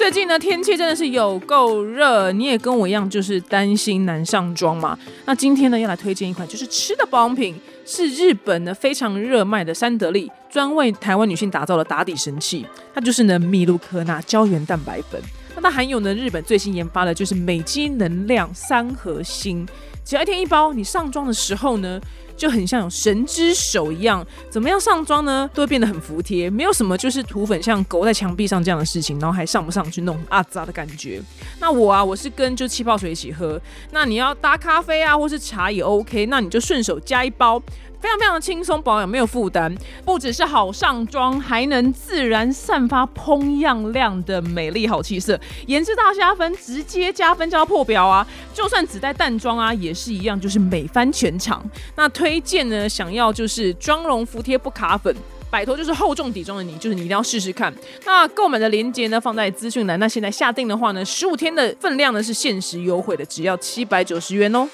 [0.00, 4.98] 最近呢，天气真的是有够热，你也跟我一样，就是担心难上妆嘛。
[5.26, 12.64] 那今天呢，要来推荐一款就是吃的保养品，是日本呢非常热卖的三得利，专为台湾女性打造的打底神器。
[12.94, 15.20] 它就是呢米露科纳胶原蛋白粉，
[15.54, 19.68] 那它含有呢日本最新研发的就是美肌能量三核心，
[20.04, 22.00] 只要一天一包，你上妆的时候呢。
[22.40, 31.20] 就很像有神之手一样，怎么样上妆呢，都会变得很服帖，没有什么就是涂粉像狗在墙壁上这样的事情，然后还上不上去那种阿杂的感觉。
[31.58, 33.60] 那我啊，我是跟就气泡水一起喝，
[33.90, 37.62] 那你要搭咖啡啊，或是茶也 OK，那你就顺手加一包。
[38.00, 48.26] 非常非常的轻松保养，没有负担，不只是好上妆，还能自然散发嘭样亮的美丽好气色，颜值大加分，直接加分加破表啊！
[48.54, 51.62] 就算只带淡妆啊，也是一样，就是美翻全场。
[51.94, 55.14] 那推荐呢，想要就是妆容服帖不卡粉，
[55.50, 57.72] 摆脱就是厚重底妆的你，就是你一定要试试看。
[58.06, 59.98] 那购买的链接呢，放在资讯栏。
[60.00, 64.66] 那现在下定的话呢，十五天的分量呢是限时优惠的，只要七百九十元哦。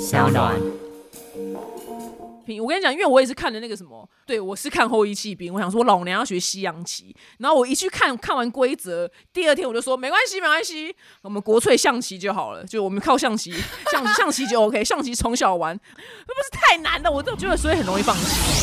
[0.00, 0.58] 小暖，
[2.60, 13.52] 我跟你讲，因为我也是看的那个什么，对我是看后羿弃兵，我想说老娘要学西洋棋，然后我一去看看完规则，第二天我就说没关系没关系，我们国粹象棋就好了，就我们靠象棋，
[13.92, 15.80] 象象棋就 OK，象棋从小玩，那
[16.34, 18.59] 不是太难了，我都觉得所以很容易放弃。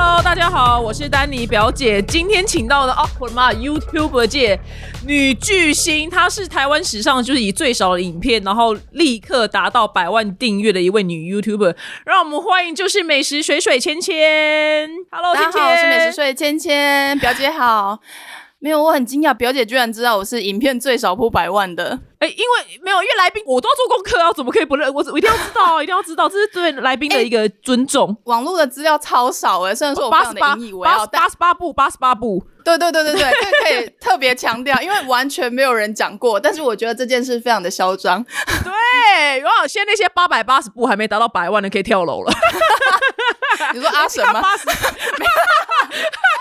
[0.00, 2.00] Hello，大家好，我是丹尼表姐。
[2.02, 4.56] 今天请到的哦，我的妈，YouTube 界
[5.04, 11.74] 女巨星，她是台湾史上就是以最少的影片，然后立刻达到百万订阅的一位女 YouTuber。
[12.04, 14.14] 让我们欢迎就是美食水水芊芊。
[15.10, 17.98] Hello，大家好，我是美食水芊芊，表姐好。
[18.60, 22.00] 没有，我很惊讶，表姐居然知道我是影片最少破百万的。
[22.18, 24.92] 哎，因为没有，因为来宾我都要做功课啊，怎么可以不认？
[24.92, 28.16] 我我一定要知道啊，一定要知道，这是对来宾的一个尊重。
[28.24, 32.42] 网络的资料超少哎，虽然说我八十八，八十八部，八十八部。
[32.64, 36.40] 对对对对对，这个可以特别强调，因为完全没有人讲过。
[36.40, 38.22] 但是我觉得这件事非常的嚣张。
[38.24, 42.32] 对，然后现在那些八百八十部还没达到百万的，可以跳楼了。
[43.72, 44.42] 你说阿神吗？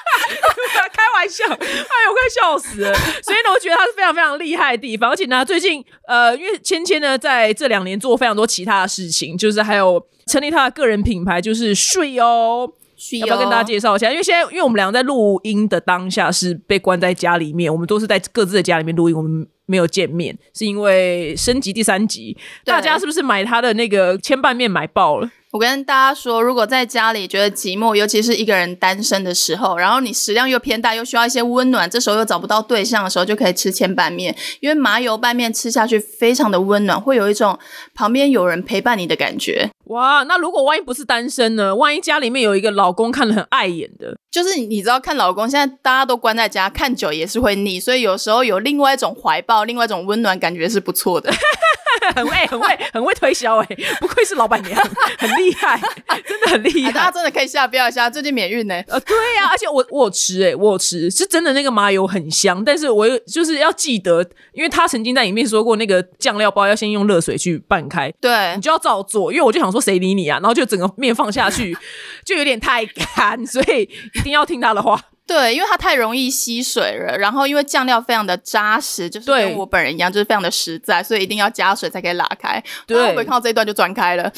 [0.94, 2.94] 开玩笑，哎呦，我快笑死了。
[3.22, 5.12] 所以呢，我觉得他是非常非常厉害的地方。
[5.12, 12.72] 而且呢，最近呃，因为芊芊呢在这两年做非常多其他的事情，就是还有成立他的个人品牌，就是睡哦。
[13.20, 14.10] 要不要跟大家介绍一下？
[14.10, 22.36] 因为现在，因为我们两个在录音的当下是被关在家里面，我们都是在各自的家里面录音，我们没有见面，是因为升级第三集，
[22.66, 25.30] 大家是不是买他的那个千拌面买爆了？
[25.52, 37.58] 我跟大家说，如果在家里觉得寂寞，尤其是一个人单身的时候，然后你食量又偏大，又需要一些温暖，这时候又找不到对象的时候，就可以吃千拌面，因为麻油拌面吃下去非常的温暖，会有一种
[37.94, 39.70] 旁边有人陪伴你的感觉。
[39.86, 41.74] 哇，那如果万一不是单身呢？
[41.74, 51.32] 万一家里面有一个老公看得很碍眼的，就是你知道，看老公现在大家都关在家，看久也是会腻，所以有时候有另外一种怀抱，另外一种温暖感觉是不错的。
[52.16, 53.68] 很会，很会，很会推销哎，
[54.00, 54.82] 不愧是老板娘，
[55.18, 55.80] 很厉害，
[56.26, 56.92] 真的很厉害。
[56.92, 58.76] 大家真的可以下标一下，最近免运呢。
[58.88, 71.78] 呃，对呀，而且我我有吃哎，我有吃，是真的那个麻油很香，但是我就是要记得，因为他曾经在里面说过，那个酱料包要先用热水去拌开，对你就要照做，因为我就想说谁理你啊，然后就整个面放下去
[72.26, 73.84] 就有点太干，所以
[74.16, 75.00] 一定要听他的话。
[75.28, 82.64] 对，因为它太容易吸水了，然后因为酱料非常的扎实，就是跟我本人一样，就是非常的实在，所以一定要加水才可以拉开。
[82.86, 84.32] 对，我们看到这一段就转开了。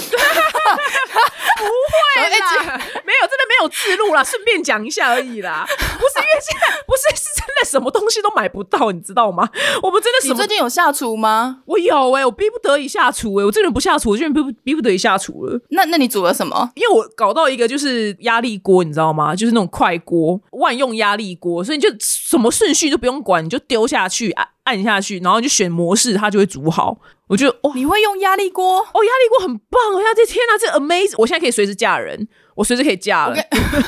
[1.60, 5.66] 不会啦，没有，真的没有自录啦，顺便讲一下而已啦。
[5.68, 9.48] 不是现在 不是是真的什么东西都买不到，你知道吗？
[9.84, 11.62] 我们真的，你最近有下厨吗？
[11.66, 15.62] 我有哎，我逼不得已下厨哎，我这人不下厨，我就逼逼不得已下厨了。
[15.70, 16.72] 那那你煮了什么？
[16.74, 19.36] 因为我搞到一个就是压力锅，你知道吗？
[19.36, 20.80] 就是那种快锅万。
[20.80, 26.98] 用压力锅，所以你就什么顺序都不用管，你就丢下去按按下去，然后就选模式，它就会煮好。
[27.28, 28.80] 我觉得哦，你会用压力锅？
[28.80, 29.94] 哦，压力锅很棒！
[29.94, 31.16] 我呀，这天哪，这 amazing！
[31.18, 32.30] 我现在可以随时嫁人。
[32.59, 33.38] 我随时可以嫁了，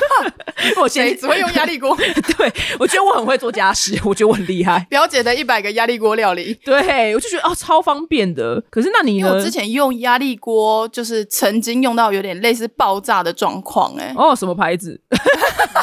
[0.80, 1.94] 我谁只会用压力锅？
[2.38, 4.86] 对我觉得我很会做家事，我觉得我很厉害。
[4.88, 8.58] 表姐的一百个压力锅料理，对我就觉得哦超方便的。
[8.70, 9.30] 可是那你呢？
[9.30, 13.94] 我之前用压力锅，就是曾经用到有点类似爆炸的状况。
[13.98, 14.98] 哎，哦，什么牌子？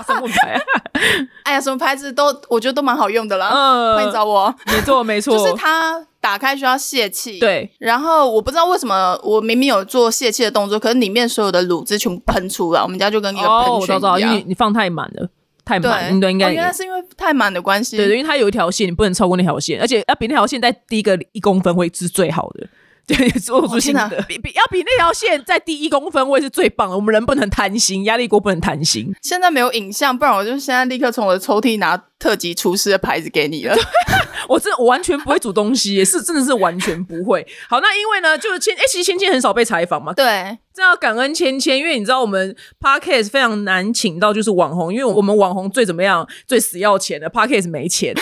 [0.07, 0.59] 什么牌？
[1.43, 3.51] 哎呀，什么牌子都我觉得都蛮好用的啦。
[3.53, 4.51] 嗯，欢迎找我。
[4.65, 6.03] 没错，没错，就是它。
[6.21, 7.69] 打开需要泄气，对。
[7.79, 14.35] 然后我不知道为什么我明明有做泄气的动作，可是里面所有的卤汁全部喷出来，我们家就跟一个喷泉一样。
[14.35, 15.29] 你你放太满了，
[15.63, 17.95] 太满，对，应该应该是因为太满的关系。
[17.97, 22.67] 对，因为它有一条线，你不能超过那条线，而且要比那条线再低个一公分会是最好的。
[23.15, 26.95] 对，做出新天的，比比要比那条线在第一公分位是最棒的。
[26.95, 29.13] 我们人不能贪心，压力锅不能贪心。
[29.21, 33.75] 现在没有影像，不然我就现在立刻从我的抽屉拿特级厨师的牌子给你了。
[34.47, 37.45] 我真的我完全不会煮东西耶，是真的是完全不会。
[37.67, 48.15] 好，那因为呢，就是芊，哎、其实芊芊很少被采访嘛，对，这要感恩芊芊，因为你知道我们 podcast 非常难请到就是网红，因为我们网红最怎么样，最死要钱的 podcast 没钱。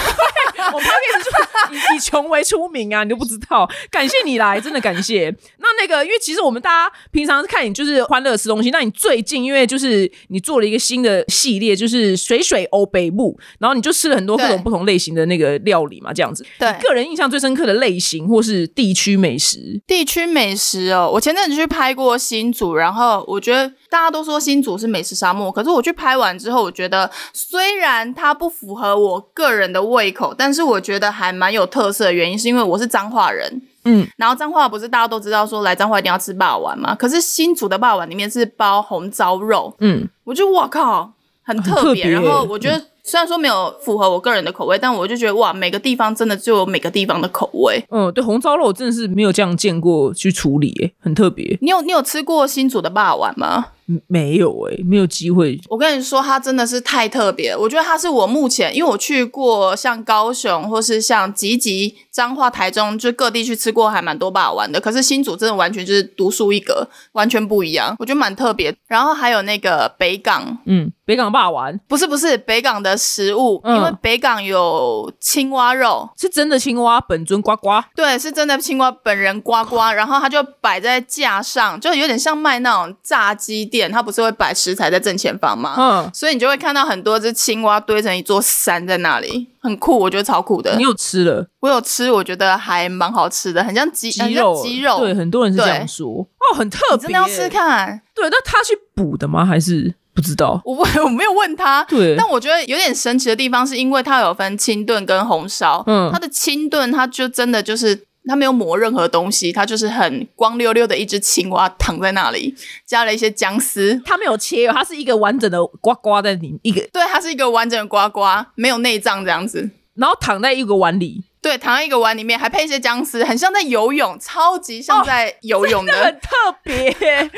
[0.74, 3.69] 我 podcast 就以以穷为出名啊，你都不知道。
[3.89, 5.33] 感谢你来，真的感谢。
[5.57, 16.45] 那那个，因为其实我们大家平常看你就是欢乐吃东西，那你最近因为就是你做了一个新的系列，就是水水欧北部，然后你就吃了很多各种不同类型的那个料理嘛，这样子。
[16.59, 33.62] 对你个人印象最深刻的类型或是地区美食，地区美食哦，我前阵子去拍过新竹，然后我觉得大家都说新竹是美食沙漠，可是我去拍完之后，我觉得虽然它不符合我个人的胃口，但是我觉得还蛮有特色的原因，是因为我是彰化人。
[33.86, 36.94] 嗯，然后彰化不是大家都知道说来彰化一定要吃霸丸嘛？
[36.94, 41.14] 可是新竹的霸丸里面是包红糟肉，嗯，我觉得哇靠，
[41.44, 41.82] 很特别。
[41.82, 47.82] 特别然后我觉得虽然说没有符合我个人的口味，但我就觉得哇，每个地方真的就有每个地方的口味。
[47.90, 51.58] 嗯，对，红烧肉我真的是没有这样见过去处理，诶，很特别。
[51.62, 53.68] 你有你有吃过新竹的霸丸吗？
[53.88, 55.60] 嗯没有诶，没有机会。
[55.69, 57.60] 我跟你说，它真的是太特别了。
[57.60, 64.80] 我觉得它是我目前，因为我去过像高雄或是像吉吉、彰化、台中，就各地去吃过，还蛮多霸玩的。
[64.80, 68.75] 可是新竹真的完全就是独树一格，完全不一样，我觉得蛮特别。
[68.88, 85.76] 然后还有那个北港，嗯，北港霸丸不是不是北港的食物，嗯因为北港有青蛙肉，是真的青蛙本尊呱呱，对，是真的青蛙本人呱呱，然后它就摆在架上，就有点像卖那种炸鸡店，它不是会摆食材在正前方吗？
[85.78, 90.84] 嗯，所以你就会看到很多只青蛙堆成一座山在那里，很酷，我觉得超酷的你。
[90.84, 94.64] 有吃了我有吃，我觉得还蛮好吃的，很像鸡，鸡肉？
[94.64, 95.00] 鸡肉。
[95.00, 97.50] 对，很多人是这样说哦，很特别，你真的要吃。
[97.50, 98.02] 看。
[98.16, 99.46] 对，那他去补的吗？
[99.46, 100.60] 还是不知道？
[100.66, 105.84] 我不 我没有问他，对，但我觉得有点神奇的地方，是因为它有分清炖跟红烧。
[105.86, 112.54] 嗯它的清炖，它就真的就是它没有抹任何东西，它就是很光溜溜的一只青蛙躺在那里，
[112.86, 114.02] 加了一些姜丝。
[114.06, 118.22] 它没有切哦，它是一个完整的呱呱在里一个，对，它是一个完整的呱呱，
[118.56, 119.70] 没有内脏这样子。
[119.96, 125.94] 然后躺在一个碗里，对，躺在一个碗里面，还配一些姜丝，很像在游泳，超级像在游泳的。
[125.94, 126.30] 很特
[126.62, 127.32] 别， 真的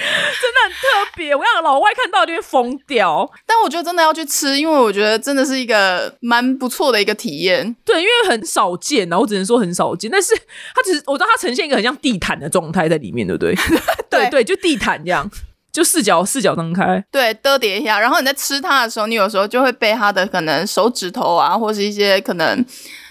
[0.64, 1.36] 很特别。
[1.36, 3.30] 我让老外看到就会疯掉。
[3.46, 7.76] 但我觉得真的要去吃，因为我觉得真的是一个蛮不错的一个体验。
[7.86, 10.34] 对，因为很少见，然后我只能说很少见，但是
[10.74, 13.54] 它只是我知道它呈现一个很像地毯的状态在里面，对不对？
[14.10, 15.30] 对对对，就地毯这样，
[15.72, 17.06] 就四角四角张开。
[17.12, 22.66] 对，嘚叠一下，然后你在吃它的时候，你有时候就会被它的可能手指头啊，或是一些可能。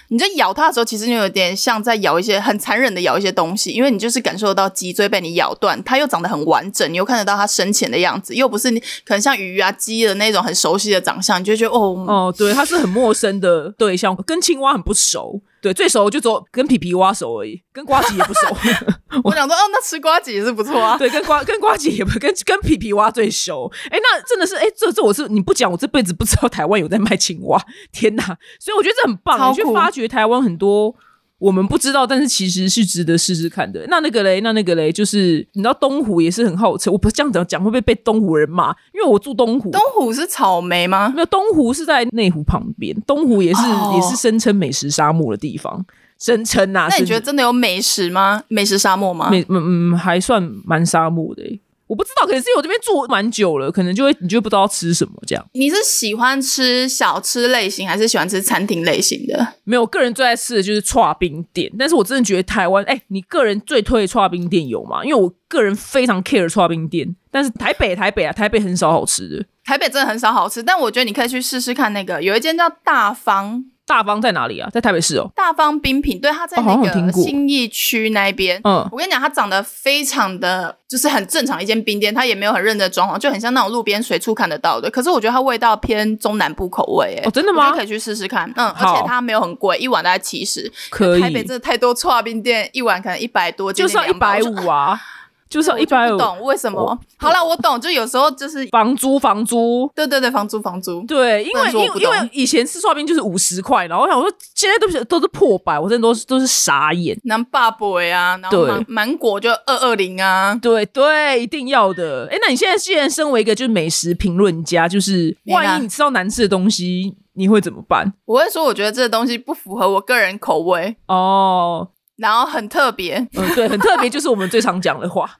[0.09, 15.39] 你在咬它的时候，其实你有点像在咬一些很残忍的咬一些东西，因为你就是感受到脊椎被你咬断，它又长得很完整，你又看得到它生前的样子，又不是你可能像鱼啊、鸡的那种很熟悉的长相，你就觉得哦，哦，对，它是很陌生的对象，跟青蛙很不熟。
[15.61, 18.47] 对，最熟就只有跟皮皮蛙熟而已，跟瓜吉也不熟。
[19.23, 20.97] 我想说，哦，那吃瓜子也是不错啊。
[20.97, 23.71] 对，跟瓜跟瓜吉也不跟跟皮皮蛙最熟。
[23.89, 27.61] 哎，那真的是哎，这这我是你不讲，我这辈子不知道台湾有在卖青蛙。
[27.91, 28.23] 天哪！
[28.59, 30.95] 所以我觉得这很棒，你去发掘台湾很多。
[31.39, 33.85] 我们不知道，但是其实是值得试试看的。
[33.87, 36.89] 那那个嘞，那那个嘞，就是你知道东湖也是很好吃。
[36.89, 38.75] 我不这样讲讲会不会被东湖人骂？
[38.93, 41.11] 因为我住东湖，东湖是草莓吗？
[41.15, 45.85] 没有东湖是在内湖旁边，东湖也是、哦也是声称美食沙漠的地方，
[46.19, 46.87] 声称呐、啊。
[46.89, 48.43] 那你觉得真的有美食吗？
[48.49, 49.29] 美食沙漠吗？
[49.31, 51.59] 美嗯嗯还算蛮沙漠的、欸？
[51.89, 55.43] 我不知道，可能是因为我这边住蛮久了，可能就会你就不知道吃什么这样。
[55.53, 59.55] 你是喜欢吃小吃类型，还是喜欢吃餐厅类型的？
[59.63, 65.03] 没有，我个人最爱吃的就是串冰店，但是我真的觉得台湾，哎、你个人最推的串冰店有吗？
[65.03, 69.43] 因为我个人非常 care 串冰店，但是台北台北啊，台北很少好吃的。
[69.65, 74.69] 台北真的很少好吃，但我觉得你可以去试试看那个，有一间叫大方大方在哪里啊？
[74.71, 75.27] 在台北市哦。
[75.35, 78.61] 大方冰品，对，它在那个像有听过信义区那边。
[78.63, 84.91] 嗯，我跟你讲，它长得非常的，就是很正常一间冰店，它也没有很认真的装潢，就很像那种路边随处看得到的。
[84.91, 88.47] 可是我觉得它味道偏中南部口味，哎、哦真的吗可以去试试看。
[88.55, 90.71] 嗯，而且它没有很贵，一碗大概七十。
[90.91, 95.01] 可以台北真的太多串冰店，一碗可能一百多，就是要一百五啊，
[95.49, 96.17] 就是一百五。
[96.17, 96.97] 不懂为什么。
[97.17, 101.01] 好了，我懂，就有时候就是，房租房租，对对对，房租房租。
[101.05, 107.19] 对，因为因为因为以前吃刷冰就是五十块，然后我想说现在都是都是破百，我真的都是都是傻眼。
[107.23, 112.27] 南霸北啊，然后对芒芒果就二二零啊，对对，一定要的。
[112.31, 118.13] 哎，那你现在既然身为一个就是美食评论家，就是万一你吃到难吃的东西，你会怎么办？
[118.25, 120.95] 我会说我觉得这个东西不符合我个人口味。
[121.07, 121.87] 哦，
[122.19, 123.15] 然后很特别。
[123.33, 125.29] 嗯，对，很特别，就是我们最常讲的话。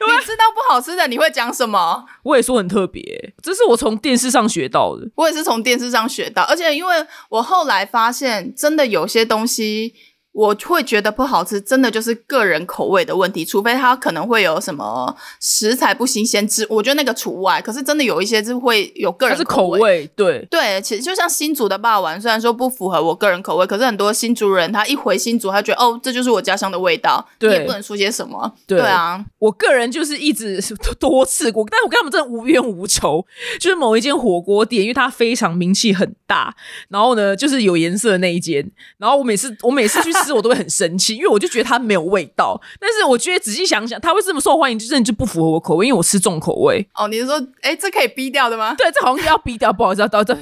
[0.00, 2.04] 你知道不好吃的，你会讲什么？
[2.22, 5.08] 我也说很特别，这是我从电视上学到的。
[5.14, 9.94] 我也是从电视上学到，而且因为我后来发现，真的有些东西。
[10.38, 17.60] 我会觉得不好吃，真的就是个人口味的问题，除非它可能会有什么食材不新鲜之，我觉得那个除外。
[17.60, 29.24] 可是真的有一些是会有个人是口味，对对，其实就像新竹的霸王，虽然说不符合我个人口味，可是很多新竹人他一回新竹，他觉得哦，这就是我家乡的味道，对，也不能说些什么，对啊。
[29.40, 30.62] 我个人就是一直
[31.00, 33.26] 多次过，但我跟他们真的无冤无仇，
[33.58, 36.54] 就是某一间火锅店，因为它非常名气很大，
[36.90, 38.64] 然后呢就是有颜色的那一间，
[38.98, 40.27] 然后我每次我每次去吃。
[40.32, 42.60] 我都会很生气，因为我就觉得它没有味道。
[42.80, 46.86] 但是我觉得仔细想想，它会这么受欢迎，就真的就不符合我口味，因为我吃重口味。
[46.94, 48.74] 哦，你是说，哎，这可以逼掉的吗？
[48.76, 50.36] 对，这好像要逼掉，不好意思，到这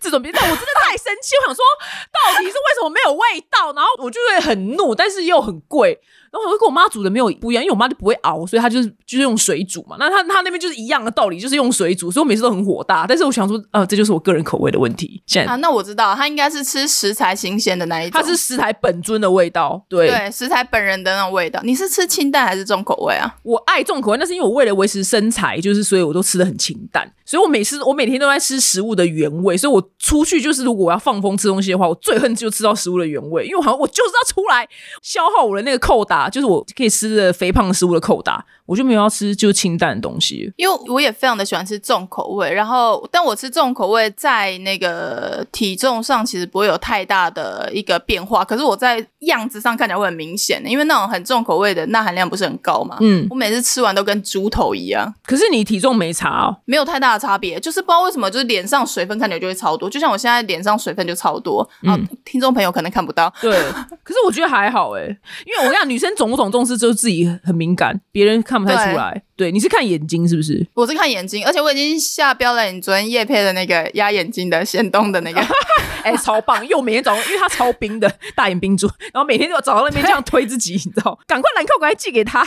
[0.00, 1.64] 这种逼，掉我真的太生气，我想说，
[2.12, 3.72] 到底是为什么没有味道？
[3.72, 6.00] 然后我就会很怒，但是又很贵。
[6.34, 9.94] 然后我跟我妈煮的没有不一样，因为我妈就不会熬，所以她就是就是用水煮嘛。
[10.00, 13.06] 那她她那边就是一样的道理，就是用水煮，所以我每次都很火大。
[13.06, 15.22] 但是我想说，呃，这就是我个人口味的问题。
[15.26, 21.60] 现在啊，那我知道，她应该是吃食材新鲜的那一种，她是食材本尊的味道，对对，食材本人的那种味道。
[21.62, 23.32] 你是吃清淡还是重口味啊？
[23.44, 27.08] 我爱重口味，那是因为我为了维持身材，就是所以我都吃的很清淡。
[27.24, 34.68] 所以我每次我每天都在吃食物的原味，所以我出去就是如果我要放风吃东西的话，我最恨就吃到食物的原味，因为好像我就是要出来
[35.00, 37.14] 消耗我的那个扣打，就是我可以吃。
[37.14, 40.52] 的肥胖食物的扣打，我就没有要吃就清淡的东西。
[40.56, 52.96] 因为我也非常的喜欢吃重口味，然后但我吃重口味在那个体重上其实不会有太大的一个变化，可是我在样子上看起来会很明显的，因为那种很重口味的钠含量不是很高嘛。
[53.00, 55.14] 嗯，我每次吃完都跟猪头一样。
[55.24, 61.68] 可是你体重没差哦，没有太大的差别，就是不知道为什么，就是脸上水分看起来就会超多，就像我现在脸上水分就超多。
[61.82, 63.32] 嗯，听众朋友可能看不到。
[63.40, 63.52] 对，
[64.02, 65.02] 可是我觉得还好哎，
[65.46, 66.94] 因为我跟你讲，女生总不总重视就。
[67.04, 69.22] 自己很敏感，别人看不太出来。
[69.36, 70.66] 对，你是看眼睛是不是？
[70.72, 75.40] 我是看眼睛，而且我已经下标了你昨天夜配的那个压眼睛的先动的那个，
[76.04, 76.62] 哎，超棒！
[76.62, 81.18] 因为我每天早上，因为他超冰的大眼冰珠，然后每天就早上那边这样推自己，你知道？
[81.26, 82.46] 赶快兰蔻赶快寄给他。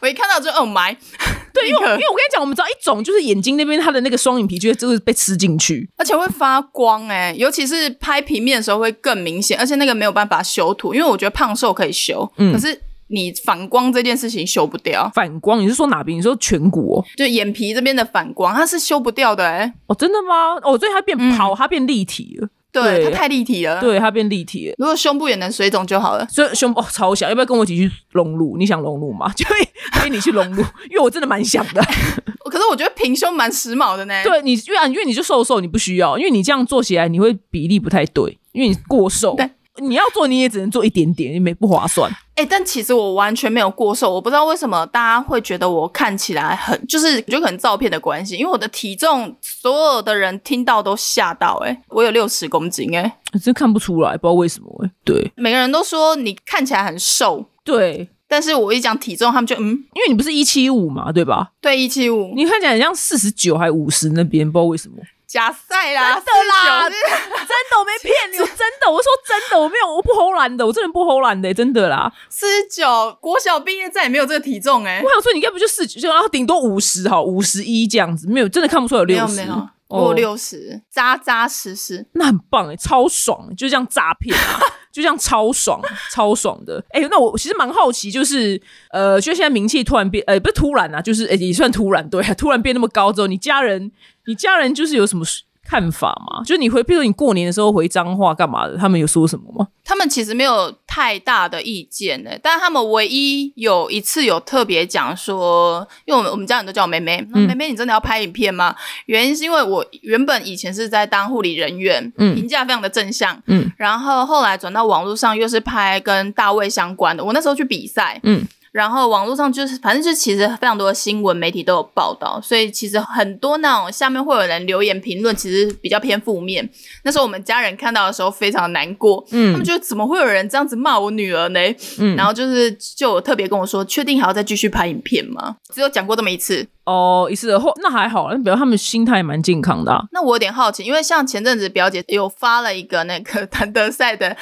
[0.00, 0.92] 我一看到就哦买，
[1.52, 12.80] 对，因为因为我跟你讲，我们知道一种就是眼睛那边它的那个双眼皮就会就是被吃进去，而且会发光哎，尤其是拍平面的时候会更明显，而且那个没有办法修图，因为我觉得胖瘦可以修，可是。
[13.08, 16.16] 你反光这件事情修不掉，反光你是说哪边？
[16.18, 17.04] 你说颧骨哦？
[17.16, 19.72] 就眼皮这边的反光，它是修不掉的哎。
[19.86, 20.54] 哦，真的吗？
[20.62, 22.48] 哦，所以它变跑，它变立体了。
[22.72, 23.80] 对，它太立体了。
[23.80, 24.74] 对，它变立体了。
[24.78, 26.26] 如果胸部也能水肿就好了。
[26.28, 28.56] 所以胸部超小，要不要跟我一起去隆乳？
[28.58, 29.30] 你想隆乳吗？
[29.36, 31.80] 就可以你去隆乳， 因为我真的蛮想的。
[32.50, 34.14] 可是我觉得平胸蛮时髦的呢。
[34.24, 39.34] 对你，因为因为你就瘦瘦，你不需要，因为你这样做起来你会比例不太对，因为你过瘦。
[39.36, 39.48] 对。
[39.82, 42.10] 你要做，你也只能做一点点，因为不划算。
[42.36, 51.60] 哎，但其实我完全没有过瘦，我不知道为什么大家会觉得我看起来很，就是就可能照片的关系，因为我的体重，所有的人听到都吓到。
[51.64, 54.84] 哎，我有六十公斤，哎，真看不出来，不知道为什么。
[54.84, 61.52] 哎，对，每个人都说你看起来很瘦，对，但是我一讲体重，他们就嗯，因为你不是一七五嘛，对吧？
[61.60, 64.96] 对，一七五，你看起来像四十九还五十那边，不知道为什么。
[65.34, 68.46] 假赛啦，真的啦， 真的我没骗你，真
[68.80, 72.12] 的，我说真的，我没有，我不偷懒的，我真的不偷懒的，真的啦。
[72.30, 75.00] 四十九，国小毕业再也没有这个体重哎。
[75.02, 79.68] 我想说，你应该不就四十九然后顶多五十哈，五十一这样子，没有，真的看不出来有六十，没有，
[80.02, 84.60] 我六十，扎扎实实，那很棒哎，超爽，就这样诈骗啊。
[84.94, 85.80] 就这样超爽，
[86.12, 86.80] 超爽的。
[86.90, 88.60] 哎，那我其实蛮好奇，就是
[88.92, 93.90] 呃，就现在名气突然变，呃，不是突然啊，就是也算突然，对，突然变那么高之后，你家人，
[94.26, 95.24] 你家人就是有什么？
[95.64, 98.76] 看法嘛，就是你回，比如你过年的时候回脏话干嘛的？
[98.76, 99.68] 他们有说什么吗？
[99.84, 108.74] 他们其实没有太大的意见呢，但他们唯一有一次有特别讲说，因为我们我们家人都叫我妹妹，妹妹你真的要拍影片吗？
[109.06, 118.46] 原因是因为我原本以前是在当护理人员，嗯，评价非常的正向，嗯，然后后来转到网络上又是拍跟大卫相关的，我那时候去比赛，嗯。
[118.74, 126.68] 然后网络上就是，反正就其实非常多的新闻媒体都有报道，所以其实很多那种下面会有人留言评论，其实比较偏负面。
[127.04, 131.60] 那时候我们家人看到的时候非常难过，嗯，他们觉得怎么会有人这样子骂我女儿呢？
[132.00, 135.54] 嗯，然后就是就特别跟我说，确定还要再继续拍影片吗？
[135.72, 136.66] 只有讲过这么一次。
[136.84, 140.06] 哦，一次的话那还好，那表示他们心态蛮健康的。
[140.12, 144.36] 那我有点好奇，因为像前阵子表姐有发了一个那个 谭德赛的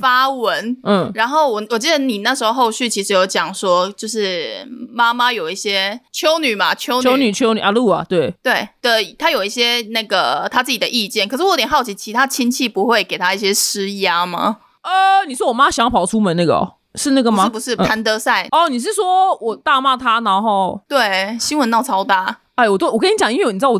[0.00, 14.58] 发文，嗯，然后我我记得你那时候后续其实有讲说，就是妈妈有一些秋女嘛，秋女秋女秋女阿露啊，对对的，她有一些那个她自己的意见，可是我有点好奇，其他亲戚不会给她一些施压吗？
[14.82, 17.48] 呃，你说我妈想要跑出门那个、哦，是那个吗？
[17.48, 17.88] 不是不是嗯。
[17.88, 20.80] 谭德赛，哦，你是说我大骂他，然后？
[20.88, 22.38] 对，新闻闹超大。
[22.56, 23.78] 哎，我都我跟你讲，因为你知道我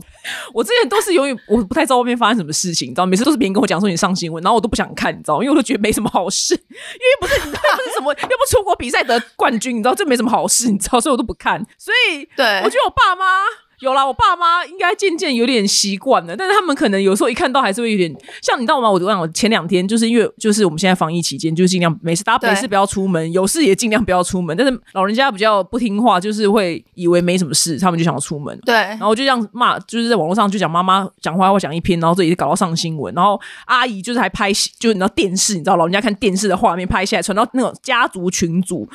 [0.52, 8.12] 我之前都是永远我不太知道外面发生什么事情，你知道，每次都是别人跟我讲说你上新闻，然后我都不想看，你知道，因为我都觉得没什么好事， 因为不是你又不是什么？
[8.12, 9.94] 又不出国比赛得冠军，你知道？
[9.94, 13.24] 这没什么好事，你知道，所以我都不看，所以对，我觉得我爸妈
[13.80, 18.90] 有啦，我爸妈应该渐渐有点习惯了，但是他们可能有时候一看到还是会有点像你知道吗？
[18.90, 24.56] 我讲我前两天就是因为就是我们现在防疫期间，就尽量没事，大家没事不要出门，有事也尽量不要出门。
[24.56, 28.58] 但是老人家比较不听话，就是会以为没什么事，他们就想要出门。
[28.64, 38.88] 对然后就这样骂，就是在网络上就讲妈妈讲坏话讲一篇，然后这里搞到上新闻，然后阿姨就是还拍，就是你知道电视，你知道老人家看电视的画面拍下来传到那种家族群组，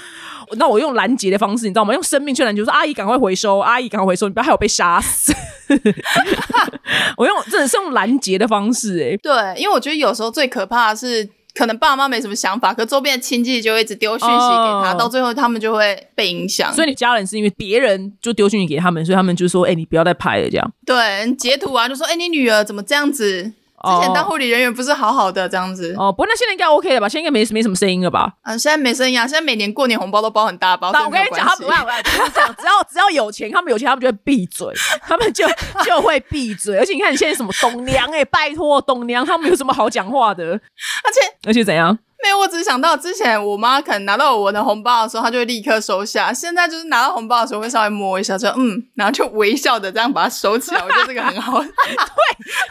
[0.57, 1.93] 那我用拦截的方式，你知道吗？
[1.93, 5.31] 用生命去拦截，我说阿姨赶快回收，阿姨赶快回收，你不要害我被杀死。
[7.15, 14.35] 我用真的是用拦截的方式、欸，对，因为我觉得有时候最可怕的是，可能爸妈没什么想法，可周边的亲戚就会一直丢讯息给
[14.83, 16.73] 他，哦到最后他们就会被影响。
[16.73, 20.73] 所以你家人是因为别人就丢讯息给他们，所以他们就说：“哎、你不要再拍了。”这样。
[20.85, 23.53] 对截图啊，就说：“哎、你女儿怎么这样子？
[23.83, 25.95] 之前当护理人员不是好好的这样子？
[25.97, 27.09] 哦，不过那现在应该 OK 了吧？
[27.09, 28.33] 现在应该没没什么声音了吧？
[28.43, 30.91] 啊，现在没声音啊，现在每年过年红包都包很大包。
[30.91, 34.67] 但我跟你讲，他不要，就是这样，只要 只要有钱，他们有钱，他们就会闭嘴，
[35.01, 35.45] 他们就
[35.85, 36.77] 就会闭嘴。
[36.77, 40.43] 而且你看，你现在什么董娘哎、拜托董娘，他们有什么好讲话的？
[40.45, 41.97] 而且而且怎样？
[42.23, 46.31] 没有，我只想到之前我妈可能拿到我的红包的时候，她就会立刻收下。
[46.31, 50.81] 现在就是拿到红包的时候会稍微摸一下，就嗯，然后就微笑的这样把它收起来。
[50.83, 51.61] 我觉得这个很好。
[51.61, 51.69] 对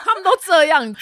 [0.04, 0.94] 他们都这样。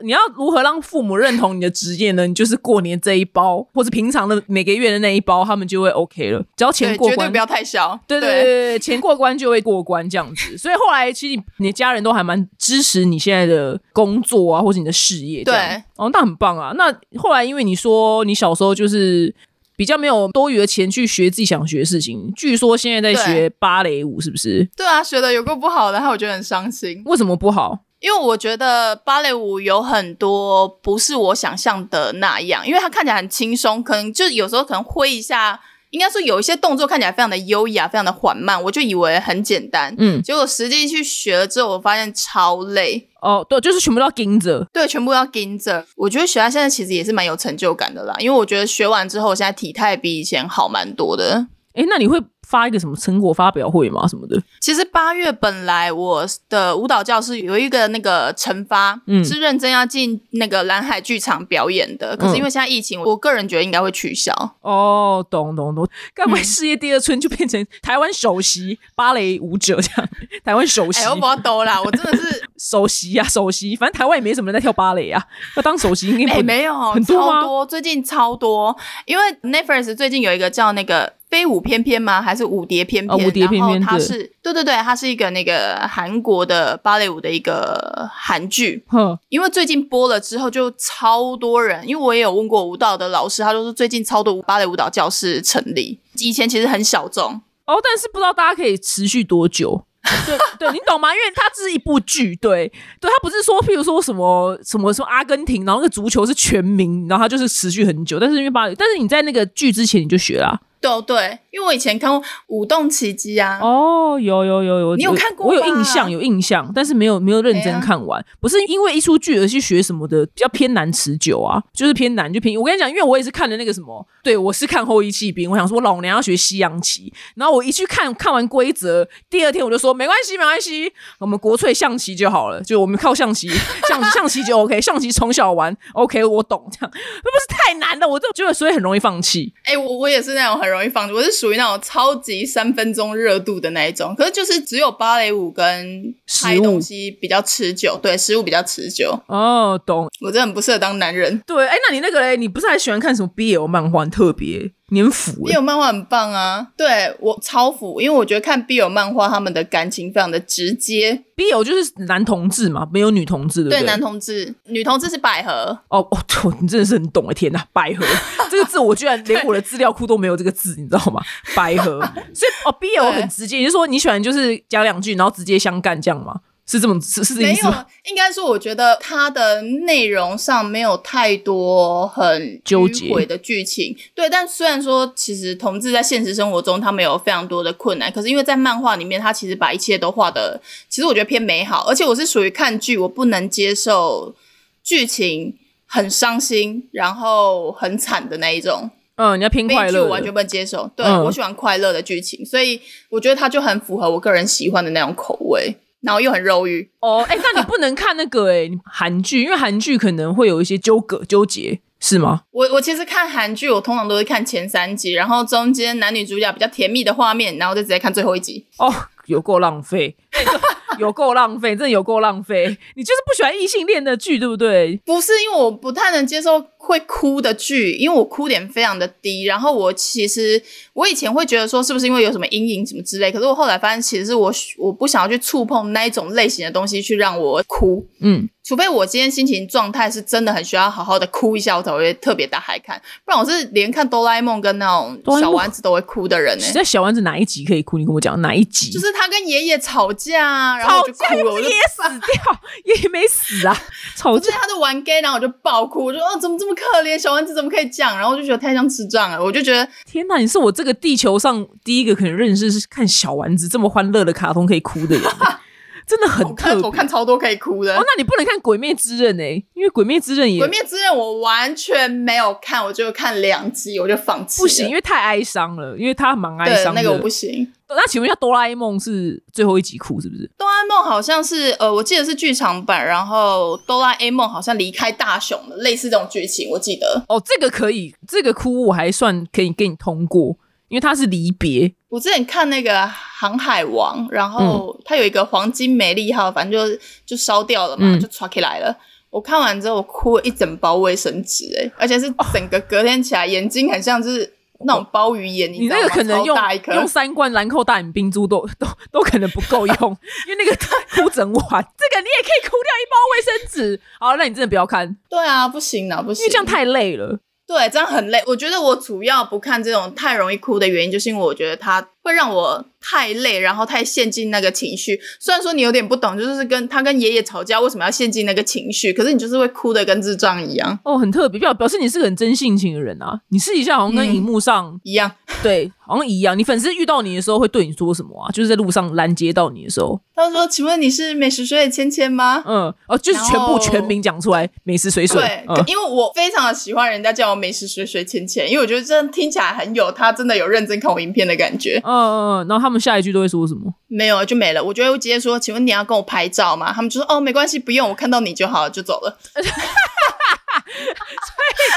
[0.00, 2.26] 你要如何让父母认同你的职业呢？
[2.26, 6.44] 你就是过年这一包，或者平常的每个月的那一包，他们就会 OK 了。
[6.56, 7.98] 只要钱对，过关绝对不，要太小。
[8.06, 10.58] 对对对对对，钱过关就会过关这样子。
[10.58, 15.44] 所以后来其实你你的家人都还蛮支持你现在的工作啊，或者你的事业。
[15.44, 15.54] 对，
[15.96, 16.72] 哦，那很棒啊。
[16.76, 19.34] 那后来因为你说你小时候就是
[19.76, 24.68] 比较没有多余的钱去学自己想学的事情，据说现在在学芭蕾舞，是不是？
[24.76, 27.02] 对啊，学的有够不好的，然后我觉得很伤心。
[27.06, 27.83] 为什么不好？
[28.04, 43.08] 因为我觉得芭蕾舞有很多不是我想象的那样，因为它看起来很轻松，可能就有时候可能挥一下，应该说有一些动作看起来非常的优雅，非常的缓慢，我就以为很简单，嗯，结果实际去学了之后，我发现超累。
[43.22, 44.68] 哦，对，就是全部都要盯着。
[44.70, 45.86] 对，全部要盯着。
[45.96, 51.46] 我觉得学到现在其实也是蛮有成就感的啦，因为我觉得学完之后，我现在体态比以前好蛮多的。
[51.72, 52.20] 哎，那你会
[52.54, 54.06] 发一个什么成果发表会嘛？
[54.06, 54.40] 什么的？
[54.60, 64.32] 其实八月本来我的舞蹈教室有一个那个惩罚，嗯是认真要进那个蓝海剧场表演的，可是因为现在疫情，我个人觉得应该会取消。
[64.60, 65.84] 哦，懂懂懂。
[66.14, 70.08] 该不会嗯事业第二春就变成台湾首席芭蕾舞者这样？
[70.44, 73.74] 台湾首席哎、，我不要兜啦， 我真的是首席啊，首席。
[73.74, 75.20] 反正台湾也没什么人在跳芭蕾啊，
[75.56, 81.12] 要当首席应该没有很多吗超多，最近超多，因为 Netflix 最近有一个叫那个。
[81.34, 82.22] 飞舞翩翩吗？
[82.22, 83.10] 还是舞蝶翩翩？
[83.10, 88.84] 哦舞蝶翩翩对然后它是对对对，它是一个那个韩国的芭蕾舞的一个韩剧。
[88.86, 91.82] 哼，因为最近播了之后，就超多人。
[91.88, 97.32] 因为我也有问过舞蹈的老师，他就说最近超多芭蕾舞蹈教室成立，以前其实很小众。
[97.66, 99.84] 哦，但是不知道大家可以持续多久。
[100.26, 101.08] 对对，你懂吗？
[101.14, 102.70] 因为它只是一部剧，对
[103.00, 108.20] 对，它不是说，譬如说什么什么什么阿根廷，然后那个足球是全民，然后它就是持续很久。
[108.20, 118.22] 但是因为芭蕾，但是你在那个剧之前你就学啦、对对，因为我以前看过《舞动奇迹》啊，哦，有有有有，你有看过我有印象，有印象，但是没有没有认真看完。
[118.38, 122.58] 不是因为一出剧而去学什么的，比较偏难持久啊，就是偏难就偏。
[122.58, 133.48] 我跟你讲，因为我也是看了那个什么，对我是看后羿弃兵，我想说我老娘要学西洋棋，然后我一去看看完规则，第二天我就说没关系没关系，我们国粹象棋就好了，就我们靠象棋，
[133.88, 139.54] 象棋象棋就 OK，象棋从小玩 OK，我懂这样，那不是太难了，我就觉得所以很容易放弃。
[139.64, 144.14] 哎、我我也是那种很容易放弃，我是属于那种超级三分钟热度的那一种。
[144.16, 149.18] 可是就是只有芭蕾舞跟拍东西比较持久，对，食物比较持久。
[149.26, 150.08] 哦，懂。
[150.20, 151.42] 我真的很不适合当男人。
[151.46, 152.36] 对，哎，那你那个嘞？
[152.36, 154.04] 你不是还喜欢看什么 BL 漫画？
[154.04, 161.22] 很特别，你很腐哎、BL 漫画很棒啊，对我超腐，因为我觉得看 BL 漫画他们的感情非常的直接。
[161.36, 163.82] BL 就是男同志嘛，没有女同志，对不对？
[163.86, 165.76] 男同志，女同志是百合。
[165.88, 166.08] 哦哦，
[166.44, 167.34] 哦你真的是很懂哎！
[167.34, 168.04] 天哪，百合
[168.50, 171.20] 这个字，我居然连我的资料库都没有这个字，你知道吗？
[171.56, 171.98] 百合，
[172.32, 176.36] 所以哦，BL 很直接，也就是说你喜欢就是讲两句，然后直接相干这样吗？
[176.66, 183.94] 是这么是是这没有意思吗？，应该说，我觉得它的内容上没有太多很纠结的剧情。
[184.14, 191.86] 对，但虽然说，其实同志在现实生活中他们有非常多的困难，可是因为在漫画里面，他其实把一切都画的，其实我觉得偏美好。
[191.86, 194.34] 而且我是属于看剧，我不能接受
[194.82, 195.54] 剧情
[195.86, 198.90] 很伤心，然后很惨的那一种。
[199.16, 200.90] 嗯，你要拼快乐我完全不能接受。
[200.96, 206.90] 对、嗯我喜欢快乐的剧情，所以我觉得它就很符合我个人喜欢的那种口味，然后又很肉欲。
[207.00, 212.42] 哦，哎、那你不能看那个哎、韩剧，因为韩剧可能会有一些纠葛纠结，是吗？
[212.50, 218.66] 我我其实看韩剧，我通常都会看前三集，然后中间男女主角比较甜蜜的画面，然后就直接看最后一集。
[218.76, 218.92] 哦，
[219.24, 220.14] 有够浪费，
[221.00, 222.76] 有够浪费，真的有够浪费。
[222.94, 225.00] 你就是不喜欢异性恋的剧，对不对？
[225.06, 229.44] 不是因为我不太能接受会哭的剧，因为我哭点非常的低。
[229.44, 230.62] 然后我其实
[230.92, 247.98] 我以前会觉得说是不是因为有什么阴影什么之类，可是我后来发现其实是我我不想要去触碰那一种类型的东西去让我哭，嗯，除非我今天心情状态是真的很需要好好的哭一下，我才会特别打开看，不然我是连看哆啦 A 梦跟那种小丸子都会哭的人呢、在小丸子哪一集可以哭？
[247.98, 248.90] 你跟我讲哪一集？
[248.90, 253.76] 就是他跟爷爷吵架啊，然后我就哭了，我就也死掉，爷爷没死啊，
[254.16, 254.46] 吵架。
[254.48, 258.16] 就是他就玩 gay，然后我就爆哭，我就哦怎么这么可怜，小丸子怎么可以这样？
[258.16, 265.30] 然后我就觉得太像智障了，我就觉得 天哪，你是我这个地球上第一个可能认识是看小丸子这么欢乐的卡通可以哭的人，
[266.06, 266.84] 真的很我看特别。
[266.84, 267.94] 我看超多可以哭的。
[267.94, 274.64] 哦，那你不能看《鬼灭之刃》哎，因为《鬼灭之刃》也鬼灭之刃我完全没有看，我就看两集我就放弃了。
[274.64, 277.00] 不行，因为太哀伤了，因为他蛮哀伤的。
[277.00, 277.72] 那个我不行。
[277.88, 280.50] 那请问一下，哆啦 A 梦是最后一集哭是不是？
[280.58, 287.24] 哆啦 A 梦好像是呃，我记得是剧场版，然后哆啦 A 梦好像离开大雄了，类似这种剧情，我记得。
[287.28, 290.56] 哦，这个可以，这个哭我还算可以给你通过，
[290.88, 291.94] 因为它是离别。
[292.14, 298.96] 我之前看那个《航海王》，然后它有一个黄金美丽号，反正就就烧掉了嘛，嗯就抓起来了。
[299.30, 304.48] 我看完之后，我哭了一整包卫生纸，哎，而且是整个隔天起来，眼睛很像是
[304.86, 305.88] 那种鲍鱼眼，你？
[305.88, 310.76] 那个可能用大一颗用三罐兰蔻大眼冰珠都都都可能不够用，因为那个
[311.20, 311.62] 哭整晚。
[311.98, 314.00] 这个你也可以哭掉一包卫生纸。
[314.20, 317.40] 好，那你真的不要看，对啊，不行啊，不行，因为这样太累了。
[317.66, 318.42] 对，这样很累。
[318.46, 325.20] 我觉得我主要不看这种太容易哭的原因，就是因为我觉得它会让我太累，然后太陷进那个情绪。
[325.38, 333.38] 虽然说你有点不懂，就是跟他跟爷爷吵架为什么要陷进那个情绪，可是你就是会哭的跟智障一样，哦，很特别，表表示你是个很真性情的人啊。
[333.50, 335.30] 你试一下好像跟嗯荧幕上、一样。
[335.62, 336.58] 对好像一样。
[336.58, 338.50] 你粉丝遇到你的时候会对你说什么啊？
[338.50, 352.00] 就是在路上拦截到你的时候，他说：“请问你是美食水水芊芊吗嗯，哦，就是全部全名讲出来，美食水？”水，对，嗯，因为我非常的喜欢人家叫我美食水水芊芊，因为我觉得这样听起来很有他真的有认真看我影片的感觉。
[352.02, 353.92] 嗯嗯嗯嗯，然后他们下一句都会说什么？
[354.06, 359.66] 没有就没了，我就会直接说：“请问你要跟我拍照吗？”他们就说：“哦，没关系，不用，我看到你就好了，就走了。”所以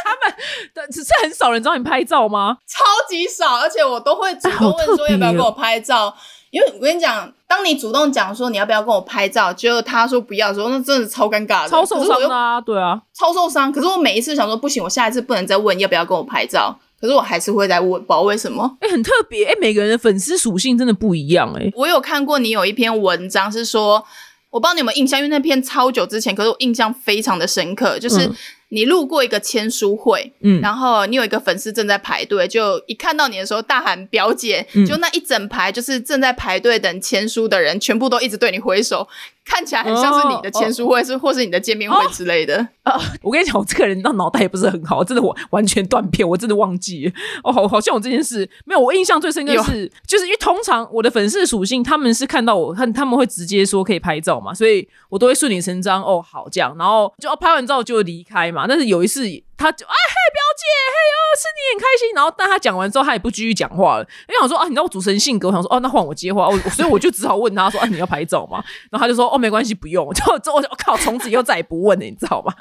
[0.03, 2.57] 他们只是很少人找你拍照吗？
[2.67, 6.15] 超级少，而且我都会主动问说要不要跟我拍照，
[6.51, 13.71] 因为我跟你讲，当你主动讲说你要不要跟我拍照，结果他说不要的时候，那真的超尴尬的，超受伤的啊，对啊，超受伤。
[13.71, 18.77] 可是我每一次想说不行，我下一次不能再问要不要跟我拍照，可是我还是会在问，不知道为什么。
[18.81, 24.03] 哎、很特别，哎、每个人的粉丝属性真的不一样、哎，我有看过你有一篇文章是说，
[24.49, 28.35] 我不知道你有没有印象，因为那篇超久之前，可是我印象非常的深刻，就是嗯。
[28.69, 34.85] 你路过一个签书会，嗯，然后你有一个粉丝正在排队，就一看到你的时候大喊表姐，嗯。
[34.85, 39.07] 就那一整排就是正在排队等签书的人，全部都一直对你挥手，
[39.47, 42.67] 看起来很像是你的签书会，是或是你的见面会之类的。
[43.23, 47.11] 我跟你讲，我这个人到脑袋也不是很好，真的我完全断片，我真的忘记了
[47.43, 48.79] 哦，好好像我这件事没有。
[48.79, 58.65] 我印象最深刻是，就是因为通常我的粉丝属性，他们是看到我，他他们会直接说可以拍照嘛，所以我都会顺理成章哦，好这样，然后就、哦、拍完照就离开嘛。
[58.67, 59.23] 但是有一次，
[59.57, 68.63] 他就哎嘿表姐嘿哦，是你很开心，然后但他讲完之后，他也不继续讲话了，因为我想说啊，你知道我主持人性格，我想说哦，那换我接话，我所以我就只好问他说啊，你要拍照吗？
[68.91, 70.07] 然后他就说哦，没关系，不用。
[70.13, 72.53] 就之后我就靠，从此以后再也不问了，你知道吗？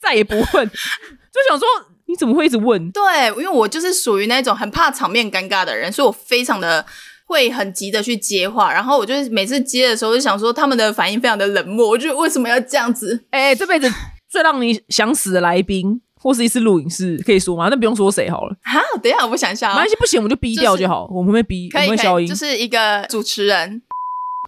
[0.00, 1.66] 再也不问， 就想说
[2.06, 2.90] 你怎么会一直问？
[2.92, 6.84] 对，因为我就是属于那种很怕场面尴尬的人，所以我非常的。
[7.26, 13.24] 会很急的去接话，然后我就是每次接的时候就想说他们的反应非常的冷漠，我就为什么要这样子？
[13.30, 13.90] 哎、这辈子
[14.28, 17.68] 最让你想死的来宾，或是一次录影是可以说吗？
[17.68, 22.26] 那不用说谁好了，哈，等一下我想一下啊没关，系，不行我们就逼掉就好，我们会逼，我们会消音。
[22.26, 23.82] 就是一个主持人，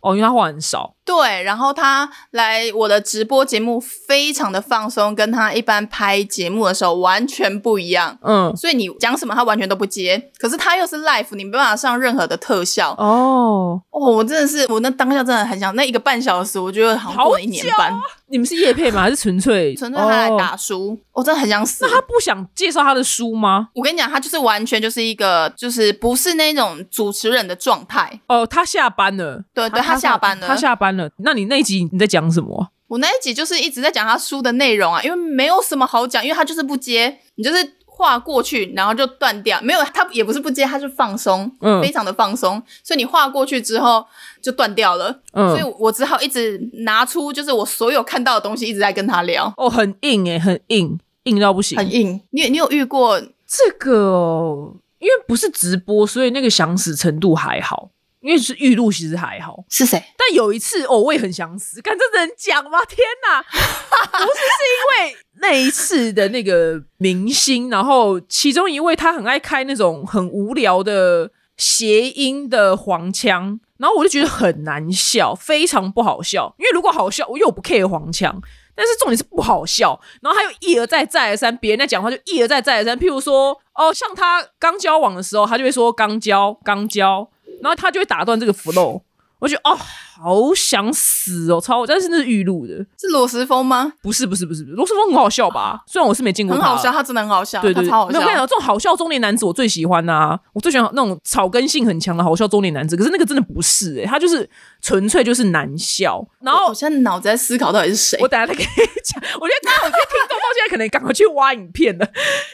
[0.00, 8.18] 哦，因为他话很少，对，然后他来我的直播节目非常的放松，跟他一般拍节目的时候完全不一样。
[8.22, 12.90] 嗯，所以你讲什么他完全都不接，可是他又是 live，你没办法上任何的特效。
[12.98, 19.02] 哦，哦，我真的是，我那当下真的很想，那一个半小时，我觉得好像过了一年半，你们是叶配吗？
[19.02, 21.94] 还是纯粹 纯粹他来哦打书，我真的很想死那。
[21.94, 23.68] 他不想介绍他的书吗？
[23.74, 28.20] 我跟你讲，他就是完全就是一个，就是不是那种主持人的状态。
[28.26, 30.95] 哦，他下班了，对对他下班了他下班了。
[31.18, 32.68] 那你那一集你在讲什么？
[32.88, 44.04] 我那一集就是一直在讲他书的内容啊，因为没有什么好讲，因为他就是不接，你就是画过去，然后就断掉，没有他也不是不接，他是放松，嗯非常的放松，所以你画过去之后
[44.40, 51.76] 就断掉了，所以嗯，我只好一直拿出就是我所有看到的东西，一直在跟他聊，哦，很硬诶、很硬，硬到不行。
[51.76, 52.20] 很硬。
[52.30, 53.20] 你你有遇过？
[53.48, 57.90] 这个哦，因为不是直播，所以那个想死程度还好，
[58.26, 59.64] 因为是玉露，其实还好。
[59.70, 60.02] 是谁？
[60.18, 62.84] 但有一次，哦，我也很想死，看这能讲吗？
[62.84, 63.40] 天哪！
[63.46, 76.52] 不是，是因为那一次的那个明星，然后其中一位他很爱开那种很无聊的谐音的黄腔，然后我就觉得很难笑，非常不好笑。
[76.58, 78.42] 因为如果好笑，我又不 care 黄腔。
[78.78, 82.94] 但是重点是不好笑，然后还有一而再再而三，别人在讲话就一而再再而三。
[82.98, 87.26] 譬如说，哦，像他刚交往的时候，他就会说刚交刚交，
[87.62, 89.02] 然后他就会打断这个 flow。
[89.38, 89.78] 我觉得哦，
[90.18, 91.86] 好想死哦，超！
[91.86, 93.92] 但是那是预录的，是罗时丰吗？
[94.02, 95.82] 不是不是不是罗斯峰很好笑吧？
[95.86, 98.38] 虽然我是没见过他，很好笑，他真的很好笑，对对超好笑没有我跟你。
[98.38, 102.96] 讲，这种好笑中年男子我最喜欢呐、我最喜欢那种草根性很强的好笑中年男子。
[102.96, 104.48] 可是那个真的不是诶、他就是
[104.80, 106.26] 纯粹就是难笑。
[106.40, 108.28] 然后我现在脑子在思考到底是谁我。
[108.28, 108.66] 等下再跟你
[109.04, 112.08] 讲，我觉得刚刚我觉得听众到现在可能赶快去挖影片了，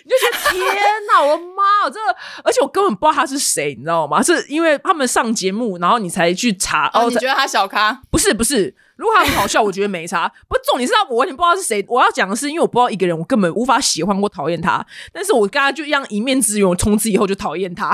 [0.05, 0.75] 你就觉得天
[1.13, 4.23] 哪，我的妈，我这个，而且我根本不知道他是谁，你知道吗？
[4.23, 8.01] 是因为他们上节目，然后你才去查，哦，你觉得他小咖？
[8.11, 10.27] 不是不是，如果他很好笑，我觉得没差。
[10.49, 11.85] 不重点是他，我完全不知道是谁。
[11.87, 14.85] 我要讲的是，因为我不知道一个人，我根本无法喜欢或讨厌他。
[15.13, 17.93] 但是我跟他就一样一面之缘，我从此以后就讨厌他。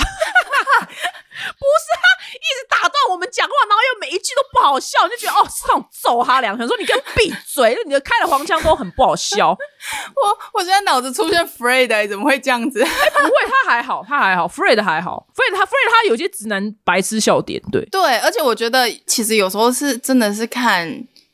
[1.58, 2.02] 不是他
[2.34, 9.50] 一直打断我们讲话，然后又每一句都不好笑，你就觉得哦，是那种揍他两拳，说你给我闭嘴，你的开了黄腔都很不好笑。
[10.14, 12.80] 我我现在脑子出现 Fred，、欸、怎么会这样子？
[12.84, 17.84] 不会，他还好，他还好，Fred 还好，Fred 他 Fred 他有些直男白痴笑点，对。
[17.90, 20.86] 对，而且我觉得其实有时候是真的是看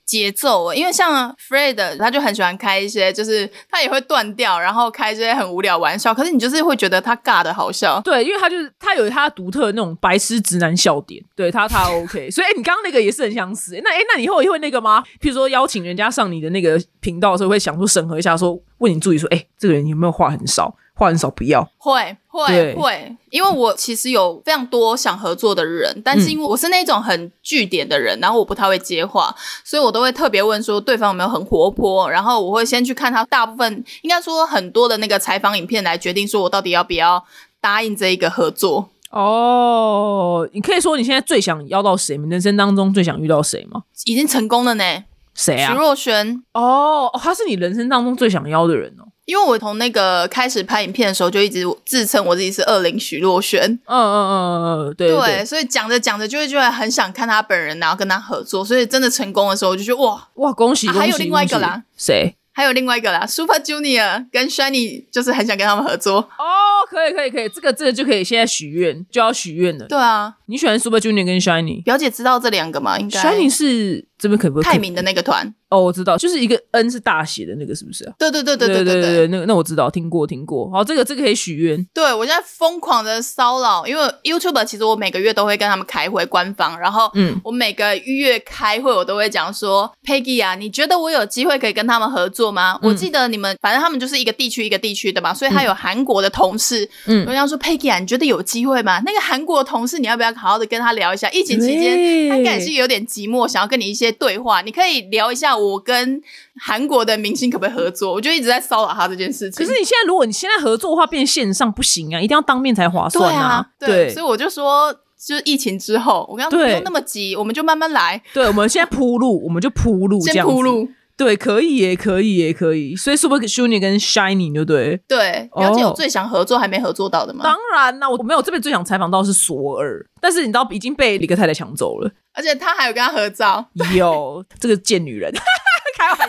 [0.04, 8.00] 节奏，因为像 Fred 他就很喜欢开一些，就是他也会断掉，然后开一些很无聊玩笑，可是你就是会觉得他尬的好笑。
[8.02, 13.72] 对，因为他就是他有他独特的那种白痴直男笑点，对他他 OK，所以、欸你刚刚那个也是很想死。
[13.82, 15.02] 那哎、诶那你以后也会那个吗？
[15.20, 20.76] 譬如说邀请人家上你的那个频道的时候，会想说审核一下说问你助理说，哎、这个人有没有话很少？
[20.94, 21.68] 话很少不要。
[21.76, 37.24] 会对会会，因为我其实有非常多想合作的人，但是因为我是那种很据点的人，然后我不太会接话，所以我都会特别问说对方有没有很活泼，然后我会先去看他大部分，应该说很多的那个采访影片来决定说我到底要不要
[37.60, 38.88] 答应这一个合作。
[39.10, 42.16] 哦，你可以说你现在最想邀到谁？
[42.16, 43.84] 你人生当中最想遇到谁吗？
[44.06, 45.04] 已经成功了呢，
[45.34, 45.72] 徐谁啊？
[45.72, 46.42] 徐若瑄。
[46.52, 49.06] 哦，哦他是你人生当中最想邀的人哦。
[49.26, 55.44] 因为我从那个开始拍影片的时候，就一直自称我自己是二零徐若瑄，嗯嗯嗯嗯嗯，对对对。
[55.44, 60.98] 所以讲着讲着就会就会很想看他本人，然后跟他合作，所以真的成功的时候，我就觉得哇，哇，恭喜恭喜！
[60.98, 62.36] 啊还有另外一个啦，谁？
[62.56, 66.18] 还有另外一个啦，Super Junior 跟 Shiny 就是很想跟他们合作。
[66.18, 66.44] 哦，
[66.86, 69.86] 可以可以可以，这个这个就可以现在许愿，就要许愿了。
[69.86, 72.98] 对啊，你喜欢 Super Junior 跟 Shiny？Shiny 表姐知道这两个吗？
[72.98, 74.64] 应该 Shiny 是这边可不可以？
[74.64, 75.54] 泰明的那个团。
[75.70, 78.12] 哦，我知道，就是一个 N 是大写的那个，是不是啊？
[78.16, 80.70] 对对对对对对对对那个那我知道，听过听过。
[80.70, 81.84] 好，这个这个可以许愿。
[81.92, 92.78] 对，我现在疯狂的骚扰，因为 YouTube 其实我每个月都会跟他们开会官方，然后嗯我每个月开会我都会讲说，Peggy 啊，你觉得我有机会可以跟他们合作吗？
[92.82, 96.73] 嗯我记得你们反正他们就是一个地区一个地区的嘛，所以他有韩国的同事，
[97.06, 99.00] 嗯我想说 Peggy 啊，你觉得有机会吗？
[99.04, 101.28] 那个韩国同事你要不要好好的跟他聊一下？
[101.30, 106.20] 疫情期间他应该也是有点寂寞，想要跟你一些对话，你可以聊一下我跟
[106.58, 108.12] 韩国的明星可不可以合作？
[108.12, 109.64] 我就一直在骚扰他这件事情。
[109.64, 120.62] 可是你现在如果你现在合作的话，变线上不行啊，一定要当面才划对算啊，对所以我就说，就是疫情之后，我刚刚说不用那么急，我们就慢慢来，对，我们现在铺路，我们就铺路，这先样铺。
[120.62, 120.88] 路。
[121.16, 122.96] 对，可以耶，可以耶，可以。
[122.96, 125.00] 所以 Super Junior 跟 Shining 对不对？
[125.06, 127.44] 对，哦了解我最想合作还没合作到的吗？
[127.44, 132.10] 当然啦，我没有这边最想采访到是索尔，但是你知道已经被李克太太抢走了。
[132.32, 135.32] 而且他还有跟他合照，有这个贱女人，
[135.96, 136.26] 开玩笑，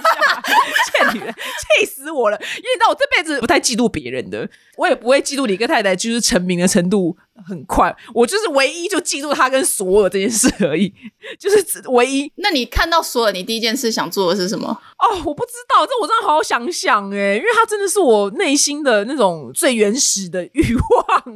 [0.94, 1.34] 贱女人，
[1.80, 2.38] 气死我了！
[2.38, 10.94] 因为你知道我这辈子不太嫉妒别人的，我也不会嫉妒李克太太，就是成名的程度很快，我就是唯一就记住他跟索尔这件事而已，
[11.38, 14.70] 就是只唯一那你看到索尔，你第一件事想做的是什么？
[14.70, 21.36] 哦，我不知道，这我真的好好想想哎，因为他真的是我内心的那种最原始的欲望，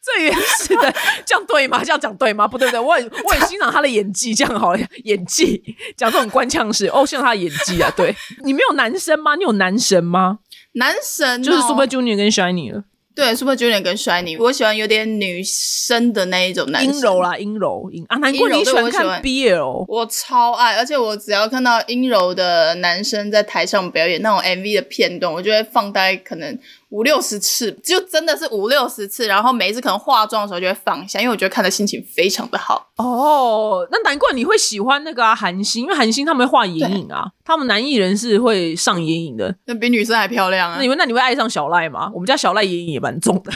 [0.00, 0.94] 最原始的，
[1.26, 1.84] 这样对吗？
[1.84, 2.48] 这样讲对吗？
[2.48, 5.62] 不对不对，我很我很欣赏他的演技，这样好了，演技
[5.96, 7.92] 讲这种官腔式，哦，欣赏他的演技啊。
[7.94, 8.14] 对
[8.44, 9.34] 你没有男生吗？
[9.36, 10.38] 你有男神吗？
[10.72, 12.84] 男神、哦、就是 Super Junior 跟 Shiny 了。
[13.14, 16.94] 对，Super Junior 跟 Shiny，我喜欢有点女生的那一种男生。
[16.94, 17.90] 阴柔啦，阴柔。
[17.92, 26.58] 阴啊，难怪阴柔你喜欢看对我超爱，而且我只要看到阴柔的男生在台上表演那种 MV 的片段，我就会放大概可能
[26.92, 29.26] 五六十次，就真的是五六十次。
[29.26, 32.86] 然后每一次可能化妆的时候就会放一下，因为我觉得看的心情非常的好。
[32.98, 39.56] 哦，那难怪你会喜欢那个啊韩星，因为韩星他们会画眼影啊，他们男艺人是会上眼影的。
[39.64, 40.82] 那比女生还漂亮啊那！
[40.82, 42.10] 你们那你会爱上小赖吗？
[42.14, 43.50] 我们家小赖眼影也蛮重的。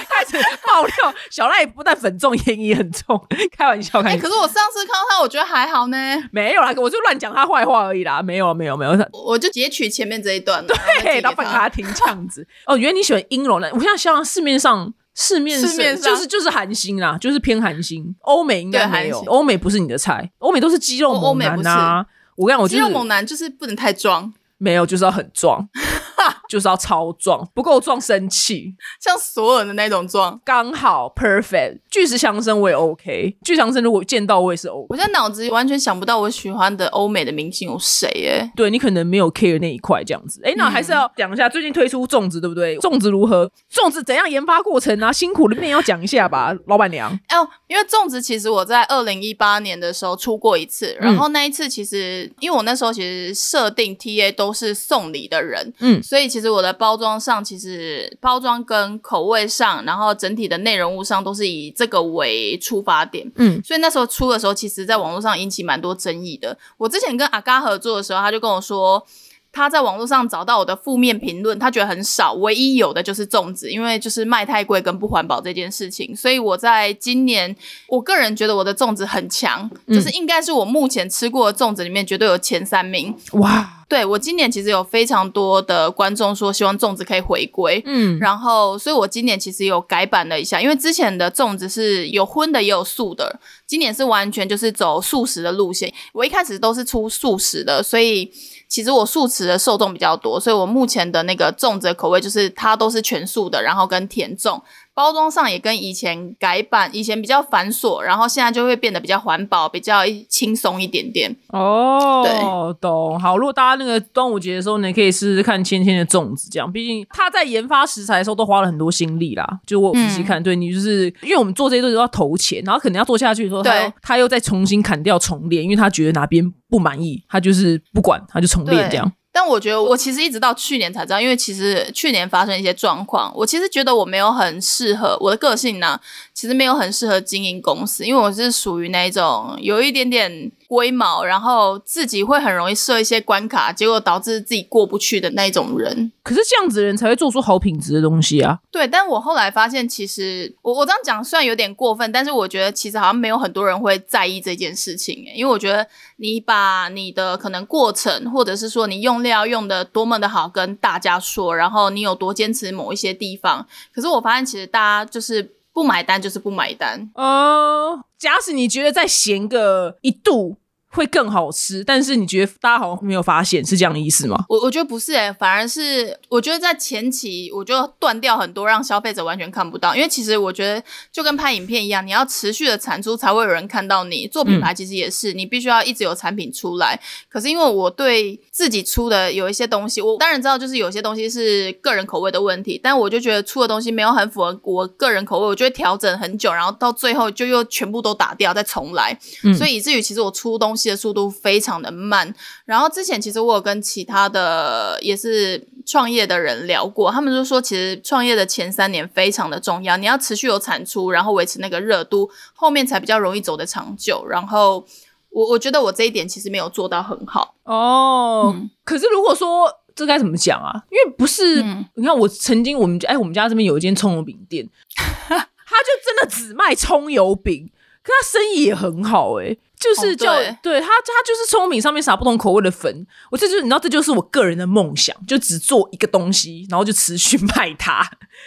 [0.08, 3.20] 开始爆料，小赖不但粉重，烟瘾也很重。
[3.56, 4.16] 开玩笑，开。
[4.16, 5.96] 可是我上次看到他，我觉得还好呢。
[6.30, 8.22] 没有啦，我就乱讲他坏话而已啦。
[8.22, 8.92] 没有，没有，没有。
[9.12, 11.36] 我我就截取前面这一段，对，然后。
[11.36, 12.46] 放给他听这样子。
[12.66, 13.70] 哦，原来你喜欢阴柔的。
[13.72, 14.92] 我现在想想市面上。
[15.20, 22.06] 市面市面上就是就是韩星啦，就是偏韩星，欧美应该没有，欧美不是你的菜，欧美都是肌肉猛男啊。
[22.36, 25.68] 我跟你讲，我就是肌肉猛男就是不能太装，没有，就是要很壮，
[26.48, 30.40] 就是要超壮，不够壮生气，像索尔的那种壮。
[30.44, 31.80] 刚好 perfect。
[31.90, 34.86] 巨石强森我也 OK，巨石强森如果见到我也是 OK。
[34.90, 38.50] 我现在脑子完全想不到我喜欢的欧美的明星有谁耶？
[38.56, 40.40] 对你可能没有 care 那一块这样子。
[40.44, 42.78] 哎，那还是要讲一下最近推出粽子，对不对？
[42.78, 43.50] 粽子如何？
[43.72, 45.12] 粽子怎样研发过程啊？
[45.12, 47.10] 辛苦的面要讲一下吧，老板娘。
[47.12, 63.30] 哦，因为粽子其实我在二零一八年的时候出过一次，然后那一次其实因为我那时候其实设定 TA 都是送礼的人，嗯所以其实我的包装上其实包装跟口味上，然后整体的内容物上都是以这个为出发点。
[63.36, 66.56] 嗯，所以那时候出的时候，其实在网络上引起蛮多争议的。
[66.78, 69.06] 我之前跟阿嘎合作的时候，他就跟我说。
[69.50, 76.14] 他在网络上找到我的负面评论，他觉得很少，唯一有的就是粽子，因为就是卖太贵跟不环保这件事情。
[76.14, 77.54] 所以我在今年，
[77.88, 83.14] 我个人觉得我的粽子很强，就是应该是我目前吃过的粽子里面绝对有前三名。
[83.32, 95.92] 哇，对我今年其实有非常多的观众说希望粽子可以回归，嗯，然后，所以我今年其实有改版了一下，因为之前的粽子是有荤的也有素的，今年是完全就是走素食的路线。
[96.12, 98.30] 我一开始都是出素食的，所以
[98.68, 104.60] 其实我素食的受众比较多，所以我目前的那个粽子的口味就是它都是全素的，然后跟甜粽。
[104.98, 111.32] 包装上也跟以前改版，以前比较繁琐，然后现在就会变得比较环保，比较轻松一点点。
[111.50, 113.16] 哦，懂。
[113.20, 119.60] 好，如果大家那个端午节的时候呢，可以试试看芊芊的粽子，这样，毕竟他在研发食材的时候都花了很多心力啦。
[119.64, 129.12] 就我仔细看，对你就是因为我们做这些都要投钱， 然后可能要做下去的时候，他又他又再重新砍掉重练，因为他觉得哪边不满意，他就是不管，他就重练这样。
[129.40, 136.00] 但我觉得我其实一直到去年才知道，因为其实去年发生一些状况，我其实觉得我没有很适合我的个性呢，
[136.34, 146.12] 其实没有很适合经营公司，因为我是属于那种有一点点龟毛，然后自己会很容易设一些关卡，结果导致自己过不去的那种人。
[146.22, 148.58] 可是这样子的人才会做出好品质的东西啊。
[148.70, 167.08] 对，但我后来发现，其实我我这样讲虽然有点过分，但是我觉得其实好像没有很多人会在意这件事情欸，因为我觉得你把你的可能过程，或者是说你用料用的多么的好跟大家说，然后你有多坚持某一些地方，可是我发现其实大家就是不买单，就是不买单。
[167.14, 170.56] 呃，假使你觉得再咸个一度
[170.90, 174.44] 会更好吃，但是你觉得大家好像没有发现，是这样的意思吗？
[174.48, 179.94] 我我觉得不是诶、反而是我觉得在前期我就断掉很多，让消费者完全看不到。
[179.94, 184.26] 因为其实我觉得就跟拍影片一样，你要持续的产出才会有人看到你。
[184.26, 186.98] 做品牌其实也是，你必须要一直有产品出来。
[187.28, 199.18] 可是因为我对自己出的有一些东西，我当然知道就是有些东西是个人口味的问题，但我就觉得出的东西没有很符合我个人口味，我就会调整很久，然后到最后就又全部都打掉，再重来。
[199.56, 202.34] 所以以至于其实我出东西的速度非常的慢。
[202.64, 214.26] 然后之前其实我有跟其他的也是创业的人聊过，他们就说其实创业的前三年非常的重要，你要持续有产出，然后维持那个热度，后面才比较容易走得长久。
[214.26, 214.84] 然后
[215.30, 217.54] 我我觉得我这一点其实没有做到很好。
[217.64, 220.84] 哦，嗯可是如果说这该怎么讲啊？
[220.90, 224.68] 因为不是，嗯你看我曾经我们家哎，我们家这边有一间葱油饼店，
[225.26, 227.70] 他就真的只卖葱油饼，
[228.02, 238.04] 可他生意也很好哎、就是哦叫、对对他他就是葱油饼上面撒不同口味的粉，我这就是你知道这就是我个人的梦想，就只做一个东西，然后就持续 卖它，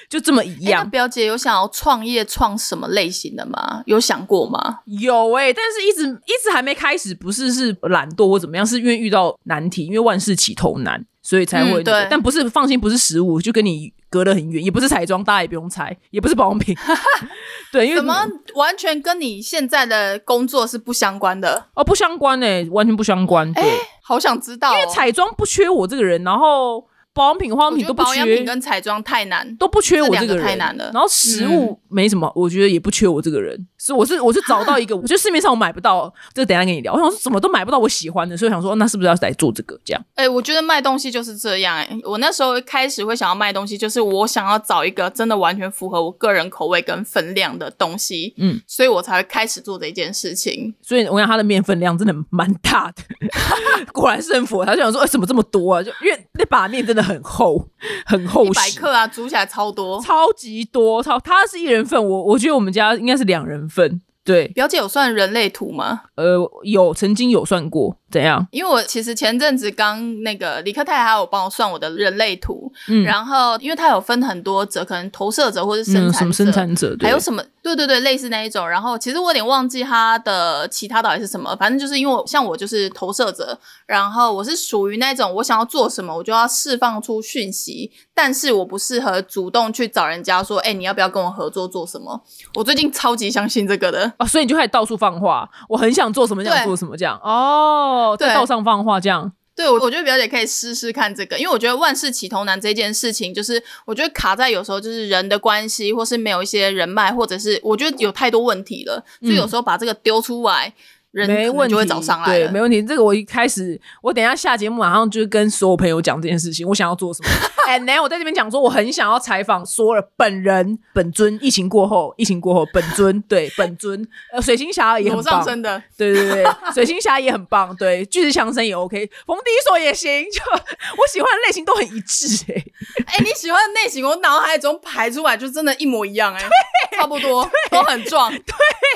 [0.09, 0.89] 就这么一样。
[0.89, 3.82] 表姐有想要创业创什么类型的吗？
[3.86, 4.79] 有想过吗？
[4.86, 16.76] 有哎、但是一直一直还没开始，不是是懒惰或怎么样，是因为遇到难题，因为万事起头难，所以才会、那个嗯对但不是放心，不是食物，就跟你隔得很远，也不是彩妆，大家也不用猜，也不是保养品。
[17.72, 18.14] 对，因为怎么
[18.55, 21.70] 完全跟你现在的工作是不相关的？
[21.74, 23.51] 哦不相关哎、完全不相关。
[23.53, 23.64] 对，
[24.03, 24.74] 好想知道、哦。
[24.74, 29.55] 因为彩妆不缺我这个人，然后保养品、化妆品都不缺保养品，跟彩妆太难。
[29.57, 33.68] 都不缺我这两个这个人，太难了嗯然后食物没什么，我觉得也不缺我这个人。
[33.78, 36.93] 是我是我是找到一个， 我觉得市面上我买不到，这个等一下跟你聊。
[36.93, 40.05] 我想说怎么都买不到我喜欢的，所以我想说那是不是要来做这个这样？
[40.16, 50.74] 哎、我觉得卖东西就是这样、哎，我那时候开始会想要卖东西，就是我想要找一个真的完全符合我个人口味跟分量的东西，嗯，所以我才会开始做这一件事情。
[50.82, 53.03] 所以我想它的面分量真的蛮大的，
[53.91, 54.66] 果然是很符合。
[54.66, 55.82] 他就想说，哎、怎么这么多啊？
[55.82, 57.68] 就因为那把面真的很厚，
[58.06, 58.70] 很厚一百。
[58.78, 60.02] 克啊，煮起来超多。
[60.02, 64.02] 超级多，超它是一人份，我我觉得我们家应该是两人份。
[64.24, 66.04] 对，表姐有算人类图吗？
[66.16, 68.45] 呃，有曾经有算过，怎样？
[68.51, 76.95] 因为我其实前阵子刚那个李克泰还有帮我算我的人类图，嗯然后因为他有分很多者，可能投射者或是生嗯，产者，什么生产者？
[76.95, 77.43] 对还有什么？
[77.64, 78.68] 对对对，类似那一种。
[78.68, 92.20] 然后其实我有点忘记他的其他到底是什么，反正就是因为我像我就是投射者，然后我是属于那种我想要做什么，我就要释放出讯息，但是我不适合主动去找人家说，哎、你要不要跟我合作做什么？
[92.55, 94.12] 我最近超级相信这个的。
[94.18, 97.20] 哦，所以你就开始到处放话，我很想做什么，想做什么这样。
[97.24, 99.32] 哦，在对道上放话这样。
[99.54, 110.74] 对，我我觉得表姐可以试试看这个，因为我觉得万事起头难这件事情，就是我觉得卡在有时候就是人的关系，或是没有一些人脉，或者是我觉得有太多问题了，所以有时候把这个丢出来，
[111.12, 112.82] 人没问题，就会找上来对，没问题。
[112.84, 117.30] 这个我一开始，我等一下下节目马上就跟所有朋友讲这件事情，我想要做什么。
[117.68, 121.38] 哎，然后我在这边讲说，我很想要采访索尔本人本尊。
[121.41, 132.64] 疫情过后，疫情过后，本尊对本尊，呃，水星侠也很棒，身的，对对对，水星侠也很棒，对，巨石强森也 OK，冯迪所也行，就我喜欢的类型都很一致、哎，
[133.07, 136.49] 哎、你喜欢的类型，我脑海中排出来就真的一模一样、哎，
[136.97, 138.39] 差不多，都很壮，对，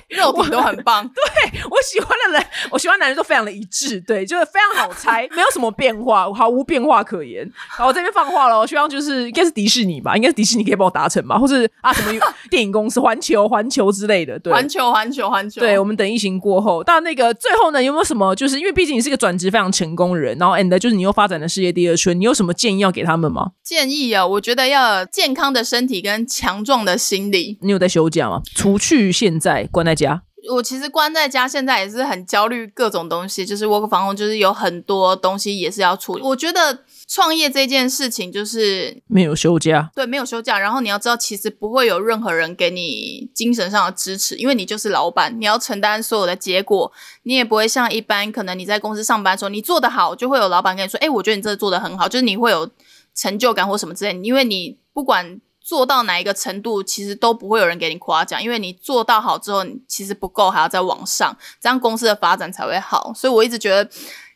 [0.10, 7.50] 肉体都很棒， 对我喜欢的人，我喜欢男人都非常的一致，对，就是非常好猜，没有什么变化，毫无变化可言。
[7.70, 14.54] 好，我这边放话了，我希望就是应该是迪士尼吧，应该是迪士尼可以帮我达成吧，或是啊什么 电影公司环球、环球之类的，对。
[14.54, 18.36] 环球，环球，环球，对，我们等疫情过后，到那个最后呢，有没有什么？
[18.36, 23.52] 就是因为毕竟你是个转职非常成功的人，然后 and 就是你又发展了事业第二春，你有什么建议要给他们吗？
[23.64, 27.58] 建议啊，我觉得要有健康的身体跟强壮的心理。
[27.62, 28.42] 你有在休假吗？
[28.54, 30.22] 除去现在关在家，
[30.54, 36.22] 我其实关在家，现在也是很焦虑，各种东西，就是 work home，就是有很多东西也是要处理。
[36.22, 46.92] 我觉得创业这件事情，就是没有休假，对没有休假，然后你要知道，其实不会有任何人给你精神上的支持，因为你就是老板，你要承担所有的结果，
[47.24, 52.70] 你也不会像一般可能你在公司上班的时候，你做得好，就会有老板跟你说，哎，我觉得你这个做得很好，就是你会有
[53.16, 55.42] 成就感或什么之类的，因为你不管。
[55.66, 63.12] 做到哪一个程度，其实都不会有人给你夸奖，因为你做到好之后，你其实不够，还要再往上，这样公司的发展才会好。
[63.16, 63.90] 所以我一直觉得，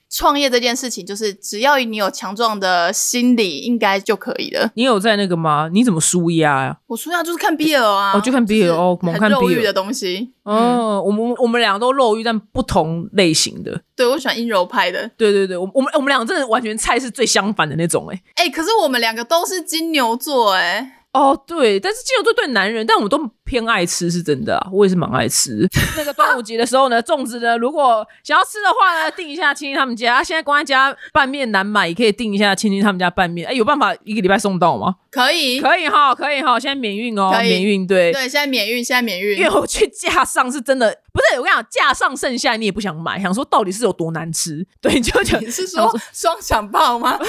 [0.09, 4.71] 创业这件事情，就是只要你有强壮的心理，应该就可以了。
[4.73, 5.69] 你有在那个吗？
[5.71, 10.33] 你怎么舒压呀、我输压就是看 BL 啊，哦就看 BL 哦就是猛看很肉 BL 欲的东西。
[10.41, 13.79] 哦，我们我们两个都肉欲，但不同类型的。
[13.95, 15.07] 对我喜欢阴柔派的。
[15.15, 23.17] 对对对，我我们我们两个真的完全菜是最相反的那种哎、哎、可是我们两个都是金牛座、哎，哦，对，但是金牛座对男人，但我们都
[23.49, 25.67] 偏爱吃，是真的啊，我也是蛮爱吃。
[25.97, 30.17] 那个端午节的时候呢，粽子呢，如果想要吃的话呢，订一下青青他们家。
[30.17, 33.47] 啊现在光安家拌面难买，也可以订一下青青他们家拌面。
[33.47, 34.97] 哎，有办法一个礼拜送到吗？
[35.09, 38.11] 可以，可以哈，可以哈，现在免运哦，免运对。
[38.11, 39.49] 对，现在免运，现在免运因为。
[39.49, 47.17] 我去架上是真的，不是我跟你讲，架上剩下你也不想买，想说到底是有多难吃，对，你就讲你是说双响炮吗？
[47.19, 47.25] 我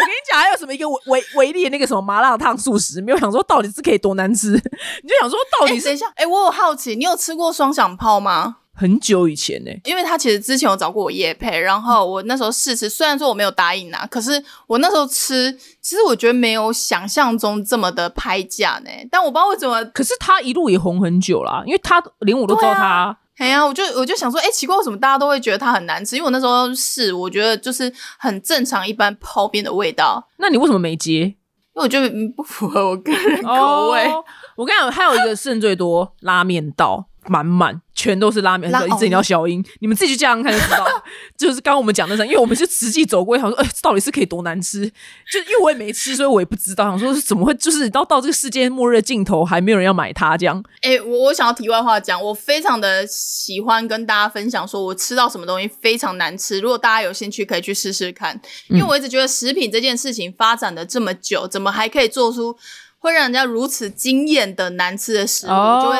[0.00, 4.50] 跟你讲，还有什么一个维维维力的那个什么麻辣烫素食，没有想说到底是可以多难吃，
[5.02, 8.56] 你就想说到哎、底是、等一下，哎、我有好奇，你有吃过双响炮吗？
[8.76, 18.90] 很久以前呢、因为他其实之前有找过我叶配，然后我那时候试吃，虽然说我没有答应啊，可是我那时候吃，其实我觉得没有想象中这么的拍价呢。
[19.12, 23.16] 但我不知道为什么，可是他一路也红很久啦，因为他连我都知道他。
[23.36, 26.16] 哎呀，我就我就想说，哎，奇怪，为什么大家都会觉得它很难吃？
[26.16, 31.34] 因为我那时候试，我觉得就是很正常一般泡面的味道，那你为什么没接？
[31.74, 34.08] 因为我觉得不符合我个人口味。
[34.56, 40.86] 我跟你讲，还有一个剩最多拉面道满满，全都是拉面，拉一整条小音，你们自己去这样看就知道。
[41.36, 44.86] 就是刚刚我们讲的那，因为我们就实际走过，想说，哎、这到底是可以多难吃？
[45.30, 50.62] 就因为我也没吃，所以我也不知道，想说是怎么会，就是到到这个世界末日的尽头，还没有人要买它这样。
[50.82, 56.60] 哎、我我想要题外话讲，我非常的喜欢跟大家分享，说我吃到什么东西非常难吃。
[56.60, 58.40] 如果大家有兴趣，可以去试试看。
[58.68, 62.56] 因为我一直觉得食品这件事情发展的这么久，怎么还可以做出
[63.04, 65.50] 会让人家如此惊艳的难吃的食物？
[65.50, 65.98] 就会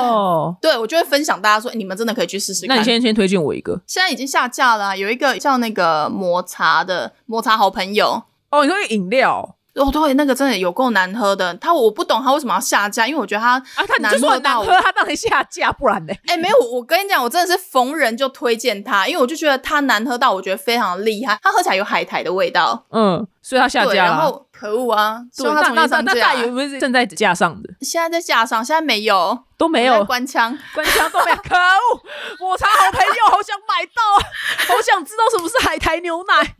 [0.63, 2.75] 对我就会分享大家说，你们真的可以去试试看。
[2.75, 11.53] 那你先先推荐我一个现在已经下架了啊、有一个叫那个抹茶的抹茶好朋友，哦，你说饮料哦，对，那个真的有够难喝的。
[11.55, 13.59] 他我不懂他为什么要下架，因为我觉得他
[14.01, 14.39] 难喝，
[14.81, 16.15] 他当然下架，不然呢？
[16.29, 22.85] 哎，没有，我跟你讲，我真的是逢人就推荐他，因为我就觉得他难喝到我觉得非常厉害，他喝起来有海苔的味道。
[22.91, 24.11] 嗯，所以他下架了。
[24.11, 25.21] 然后可恶啊！
[25.39, 27.69] 那那那那大有没有正在架上的？
[27.81, 31.37] 现在在架上，现在没有，都没有关枪，关枪都没有。
[31.43, 32.49] 可恶！
[32.49, 36.55] 我查好朋友，好想买到，好想知道什么是海苔牛奶。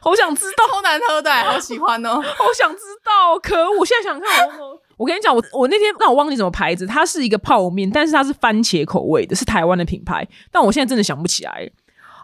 [0.00, 2.16] 好想知道，好难喝的，好喜欢哦！
[2.36, 3.84] 好想知道，可恶！
[3.84, 11.70] 现在想看我，我跟你讲，我我那天让我忘记什么牌子，它是一个泡面，但是它是番茄口味的，是台湾的品牌，但我现在真的想不起来。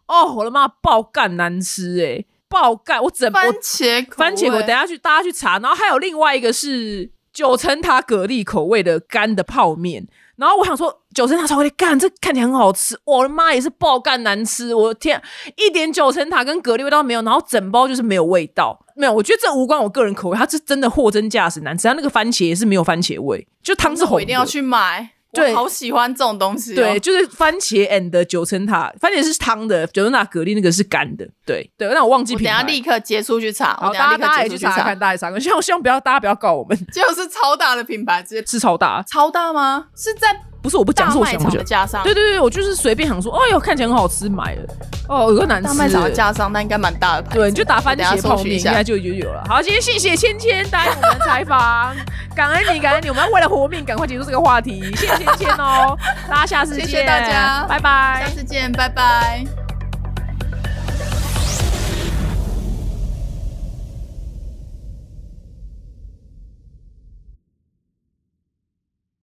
[0.06, 3.02] 哦，我的妈，爆干难吃哎，爆干！
[3.02, 10.08] 我整番茄番茄，我等下去大家去查，然后还有另外一个是九层塔蛤蜊口味的干的泡面。
[10.36, 12.98] 然后我想说，九层塔超会干，这看起来很好吃。
[13.04, 15.20] 我的妈也是爆干难吃，我的天，
[15.56, 19.12] 一点九层塔跟蛤蜊味道没有，然后整包就是没有味道，没有。
[19.12, 21.88] 我觉得这无关我个人口味，它是真的货真价实难吃。
[21.88, 24.22] 它那个番茄也是没有番茄味，就汤是红的。
[24.22, 25.10] 一定要去买。
[25.32, 26.74] 对，好喜欢这种东西。
[26.74, 31.24] 对，就是番茄 and 九层塔，番茄是汤的，九层塔蛤蜊那个是干的。
[31.46, 32.52] 对对，那我忘记品牌。
[32.52, 35.40] 等下立刻结束去查，好，大家大家也去查看，大家查看。
[35.40, 36.76] 希望希望不要大家不要告我们。
[36.92, 39.86] 就是超大的品牌，直接是超大，超大吗？
[39.96, 40.49] 是在。
[40.62, 42.02] 不是我不讲，是我想的架上。
[42.02, 44.62] 对对对，我就是随便想说，哎呦，看起来很好吃，买了。
[45.08, 45.68] 哦，有个难吃。
[45.68, 47.34] 大卖场的架上，那应该蛮大的牌。
[47.34, 49.42] 对，你就打番茄泡面，应该就就有了。
[49.48, 51.94] 好，今天谢谢芊芊答应我们的采访，
[52.34, 54.80] 感恩你，感恩你，我们要为了活命，赶快结束这个话题。
[54.96, 55.98] 谢谢芊芊哦，
[56.28, 59.59] 大家下次见，谢谢大家，拜拜，下次见，拜拜。